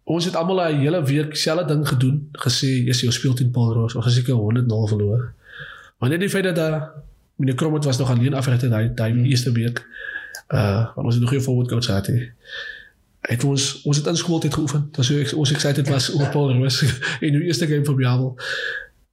Ons 0.03 0.25
het 0.25 0.35
almal 0.35 0.61
'n 0.65 0.79
hele 0.83 1.03
week 1.03 1.35
selfe 1.35 1.65
ding 1.67 1.87
gedoen, 1.87 2.29
gesê 2.45 2.69
jy 2.87 2.93
sê 2.93 3.05
ons 3.05 3.15
speel 3.15 3.33
teen 3.33 3.51
Paulroos, 3.51 3.95
ons 3.95 4.05
het 4.05 4.13
seker 4.13 4.35
100-0 4.35 4.87
verloor. 4.93 5.33
Maar 5.99 6.09
net 6.09 6.19
die 6.19 6.29
feit 6.29 6.43
dat 6.43 6.55
daar 6.55 6.91
meneer 7.35 7.55
Krommet 7.55 7.85
was 7.85 7.97
nog 7.97 8.09
alleen 8.09 8.33
afgerig 8.33 8.61
daai 8.61 8.91
daai 8.95 9.23
eerste 9.23 9.51
week. 9.51 9.85
Uh 10.53 10.85
want 10.95 11.05
ons 11.05 11.13
het 11.13 11.23
nog 11.23 11.31
geen 11.31 11.41
forward 11.41 11.69
coach 11.69 11.85
gehad 11.85 12.07
nie 12.07 12.31
het 13.21 13.43
ons 13.43 13.81
ons 13.83 13.97
het 13.97 14.05
in 14.07 14.15
skooltyd 14.15 14.53
geoefen. 14.53 14.87
Dat 14.91 15.05
so 15.05 15.17
ek 15.19 15.33
ons 15.35 15.51
excited 15.51 15.89
was 15.89 16.09
oor 16.15 16.29
Paul 16.33 16.53
Roos 16.53 16.81
in 17.19 17.33
die 17.37 17.45
eerste 17.49 17.67
game 17.67 17.85
vir 17.85 17.95
Biabel. 17.95 18.35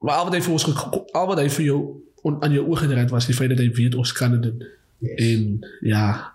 Maar 0.00 0.14
al 0.20 0.24
wat 0.24 0.35
hy 0.35 0.40
vir 0.40 0.52
ons 0.52 0.64
ge- 0.64 1.04
al 1.12 1.26
wat 1.26 1.38
hy 1.38 1.48
vir 1.48 1.64
jou 1.64 1.78
on, 2.22 2.42
aan 2.42 2.52
jou 2.52 2.64
oë 2.66 2.76
gedryf 2.85 3.11
was 3.11 3.26
die 3.26 3.35
feit 3.35 3.48
dat 3.50 3.59
hy 3.59 3.70
weet 3.72 3.94
ons 3.94 4.12
kan 4.12 4.30
dit 4.35 4.42
doen. 4.42 4.62
Yes. 4.98 5.18
En 5.20 5.61
ja, 5.80 6.32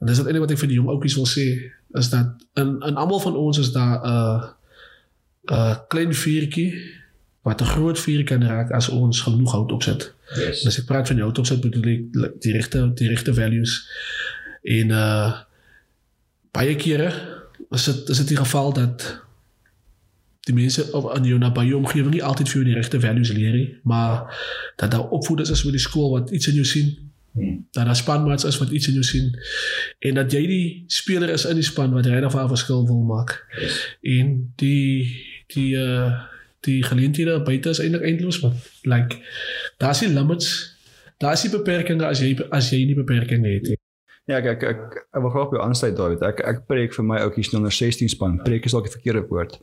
en 0.00 0.06
dis 0.06 0.18
eintlik 0.18 0.40
wat 0.44 0.50
ek 0.50 0.58
vir 0.58 0.68
die 0.68 0.76
jong 0.76 0.88
ouetjies 0.92 1.16
wil 1.16 1.26
sê 1.26 1.46
is 2.00 2.08
dat 2.12 2.26
in 2.60 2.74
in 2.88 2.96
almal 3.00 3.20
van 3.20 3.36
ons 3.36 3.58
is 3.58 3.72
daar 3.72 3.96
'n 4.00 4.06
uh, 4.08 4.42
'n 5.50 5.54
uh, 5.54 5.76
klein 5.88 6.14
vuurtjie 6.14 6.72
wat 7.42 7.60
'n 7.60 7.64
groot 7.74 7.98
vuur 7.98 8.24
kan 8.24 8.42
raak 8.42 8.70
as 8.70 8.88
ons 8.88 9.20
genoeg 9.20 9.52
hout 9.52 9.72
opsit. 9.72 10.12
Yes. 10.36 10.66
As 10.66 10.78
ek 10.78 10.84
praat 10.86 11.06
van 11.06 11.16
die 11.16 11.24
hout 11.24 11.38
opsit 11.38 11.60
bedoel 11.60 11.88
ek 11.92 12.02
like, 12.12 12.34
die 12.40 12.52
regte 12.52 12.92
die 12.94 13.08
regte 13.08 13.34
values 13.34 13.88
en 14.62 14.90
uh 14.90 15.32
baie 16.52 16.76
kere 16.76 17.08
is 17.70 17.84
dit 17.84 18.08
is 18.08 18.18
dit 18.18 18.28
die 18.28 18.36
geval 18.36 18.72
dat 18.72 19.20
die 20.46 20.54
mense 20.54 20.88
aan 20.92 21.24
jou 21.24 21.38
nabye 21.38 21.76
omgewing 21.76 22.14
nie 22.14 22.22
altyd 22.22 22.48
vir 22.48 22.56
jou 22.60 22.64
die 22.64 22.74
regte 22.74 23.00
values 23.00 23.32
leer 23.32 23.52
nie, 23.52 23.68
maar 23.84 24.26
dat 24.76 24.90
daar 24.90 25.08
opvoeders 25.14 25.50
is 25.50 25.62
by 25.64 25.70
die 25.70 25.82
skool 25.82 26.10
wat 26.10 26.30
iets 26.30 26.48
in 26.50 26.54
jou 26.54 26.64
sien, 26.66 26.96
Hmm. 27.32 27.66
dat 27.70 27.84
daar 27.84 27.96
spanmaats 27.96 28.44
is 28.44 28.58
wat 28.58 28.70
iets 28.70 28.86
in 28.86 28.92
jou 28.92 29.04
sien 29.04 29.38
en 29.98 30.14
dat 30.14 30.32
jy 30.32 30.40
die 30.46 30.84
speler 30.86 31.30
is 31.32 31.46
in 31.48 31.56
die 31.56 31.64
span 31.64 31.94
wat 31.96 32.06
regtig 32.06 32.34
'n 32.36 32.48
verskil 32.48 32.86
wil 32.86 33.00
maak. 33.08 33.46
Yes. 33.60 33.96
En 34.02 34.52
die 34.56 35.16
die 35.54 35.74
uh 35.74 36.12
die 36.60 36.82
geleenthede 36.82 37.40
buite 37.42 37.68
is 37.68 37.80
eintlik 37.80 38.02
eindeloos 38.02 38.40
man. 38.40 38.52
Like 38.82 39.16
daar's 39.78 40.00
nie 40.00 40.12
limits. 40.12 40.76
Daar's 41.18 41.42
nie 41.42 41.52
beperkings 41.52 42.04
as 42.04 42.20
jy 42.20 42.36
as 42.50 42.70
jy 42.70 42.84
nie 42.84 42.94
beperkings 42.94 43.48
het 43.48 43.62
nie. 43.62 43.78
Ja, 44.30 44.36
ek 44.38 44.46
ek 44.52 44.60
ek, 44.68 44.82
ek 45.16 45.22
wil 45.24 45.32
graag 45.34 45.48
by 45.50 45.56
jou 45.56 45.62
aansluit 45.64 45.96
David. 45.98 46.20
Ek 46.22 46.40
ek 46.46 46.60
preek 46.70 46.92
vir 46.94 47.06
my 47.08 47.16
ouetjies 47.24 47.50
onder 47.58 47.74
16 47.74 48.12
span. 48.12 48.36
Preek 48.46 48.68
is 48.68 48.76
dalk 48.76 48.86
die 48.86 48.94
verkeerde 48.94 49.24
woord. 49.26 49.56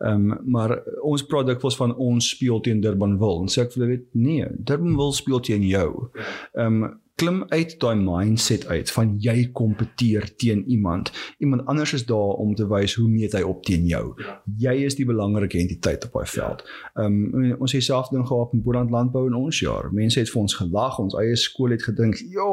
Ehm 0.00 0.30
um, 0.32 0.38
maar 0.54 0.78
ons 1.04 1.26
produk 1.28 1.60
was 1.66 1.76
van 1.76 1.92
ons 1.92 2.30
speel 2.32 2.62
teen 2.64 2.80
Durbanville. 2.84 3.44
En 3.44 3.52
sê 3.52 3.66
ek 3.66 3.74
vir 3.74 3.82
hulle 3.82 3.90
weet 3.92 4.06
nee, 4.16 4.48
Durbanville 4.70 5.18
speel 5.18 5.44
teen 5.50 5.68
jou. 5.68 5.90
Ehm 6.56 6.80
um, 6.88 6.96
klim 7.18 7.44
uit 7.48 7.74
daai 7.82 7.96
mindset 7.98 8.66
uit 8.70 8.90
van 8.94 9.16
jy 9.22 9.48
kompeteer 9.52 10.28
teen 10.36 10.64
iemand. 10.70 11.10
Iemand 11.38 11.66
anders 11.66 11.92
is 11.92 12.06
daar 12.06 12.38
om 12.38 12.54
te 12.54 12.66
wys 12.70 12.94
hoe 12.94 13.08
meet 13.08 13.34
hy 13.34 13.42
op 13.42 13.64
teen 13.66 13.86
jou. 13.90 14.04
Jy 14.58 14.74
is 14.86 14.94
die 14.98 15.06
belangrike 15.08 15.58
entiteit 15.58 16.06
op 16.06 16.20
daai 16.20 16.30
veld. 16.34 16.62
Ehm 16.94 17.18
um, 17.34 17.56
ons 17.58 17.74
het 17.74 17.82
self 17.82 18.08
ding 18.14 18.26
gehad 18.26 18.54
in 18.54 18.62
Boland 18.62 18.90
landbou 18.94 19.26
in 19.26 19.34
ons 19.34 19.60
jaar. 19.60 19.90
Mense 19.92 20.20
het 20.20 20.30
vir 20.30 20.40
ons 20.40 20.54
gelag, 20.54 20.98
ons 21.02 21.18
eie 21.18 21.36
skool 21.36 21.74
het 21.74 21.82
gedink, 21.82 22.22
"Ja." 22.30 22.52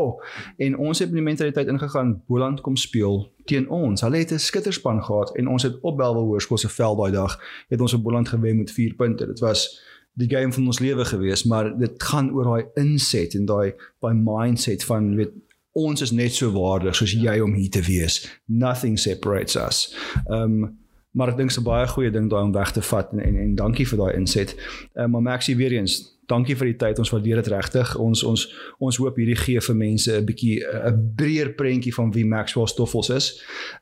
En 0.57 0.77
ons 0.77 0.99
het 0.99 1.09
met 1.09 1.15
die 1.21 1.29
mentaliteit 1.29 1.67
ingegaan, 1.67 2.21
Boland 2.27 2.61
kom 2.61 2.75
speel 2.75 3.31
teen 3.45 3.69
ons. 3.69 4.01
Hulle 4.01 4.17
het 4.17 4.31
'n 4.31 4.39
skitterspan 4.39 5.03
gehad 5.03 5.35
en 5.35 5.47
ons 5.47 5.63
het 5.63 5.79
op 5.81 5.97
Belwel 5.97 6.23
Hoërskool 6.23 6.57
se 6.57 6.69
veld 6.69 6.97
daai 6.97 7.11
dag 7.11 7.39
het 7.67 7.81
ons 7.81 7.93
op 7.93 8.03
Boland 8.03 8.29
gewen 8.29 8.57
met 8.57 8.71
4 8.71 8.93
punte. 8.93 9.25
Dit 9.25 9.39
was 9.39 9.81
die 10.15 10.29
game 10.31 10.53
van 10.53 10.67
ons 10.71 10.79
lewe 10.79 11.05
gewees, 11.05 11.43
maar 11.43 11.71
dit 11.77 12.03
gaan 12.03 12.31
oor 12.31 12.43
daai 12.43 12.85
inset 12.85 13.35
en 13.35 13.45
daai 13.45 13.73
daai 14.03 14.13
mindset 14.15 14.85
van 14.87 15.13
weet 15.19 15.33
ons 15.75 16.01
is 16.01 16.13
net 16.15 16.31
so 16.31 16.53
waardig 16.55 16.95
soos 16.95 17.11
jy 17.19 17.35
om 17.43 17.53
hier 17.53 17.69
te 17.69 17.83
wees. 17.83 18.21
Nothing 18.47 18.99
separates 18.99 19.59
us. 19.59 19.85
Um 20.31 20.77
maar 21.15 21.29
ek 21.31 21.37
dink 21.39 21.51
se 21.55 21.61
baie 21.63 21.87
goeie 21.87 22.11
ding 22.11 22.25
daai 22.27 22.41
om 22.43 22.51
weg 22.51 22.73
te 22.75 22.81
vat 22.83 23.13
en 23.15 23.21
en, 23.23 23.35
en 23.39 23.55
dankie 23.55 23.85
vir 23.87 24.01
daai 24.03 24.17
inset. 24.19 24.55
Um 24.95 25.15
maar 25.15 25.23
Maxie 25.31 25.55
weer 25.55 25.75
eens 25.79 26.01
Dankie 26.25 26.55
vir 26.57 26.71
die 26.71 26.77
tyd. 26.81 26.99
Ons 26.99 27.11
waardeer 27.13 27.41
dit 27.43 27.51
regtig. 27.53 27.91
Ons 28.01 28.23
ons 28.25 28.45
ons 28.81 28.97
hoop 28.97 29.17
hierdie 29.19 29.37
gee 29.37 29.61
vir 29.61 29.75
mense 29.77 30.11
'n 30.11 30.25
bietjie 30.25 30.57
'n 30.65 31.13
breër 31.15 31.53
prentjie 31.53 31.93
van 31.93 32.11
wie 32.11 32.25
Maxwell 32.25 32.67
Stoffels 32.67 33.09
is. 33.09 33.27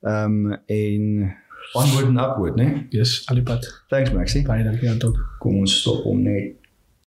Um 0.01 0.51
en 0.67 1.33
onward 1.75 2.07
and 2.07 2.19
upward, 2.19 2.55
né? 2.55 2.87
Yes, 2.91 3.25
alipad. 3.27 3.65
Thanks 3.89 4.11
Maxie. 4.11 4.43
Baie 4.43 4.63
dankie 4.63 4.87
Anton. 4.87 5.13
Kom 5.39 5.59
ons 5.59 5.79
stop 5.81 6.03
hom 6.05 6.23
net 6.23 6.62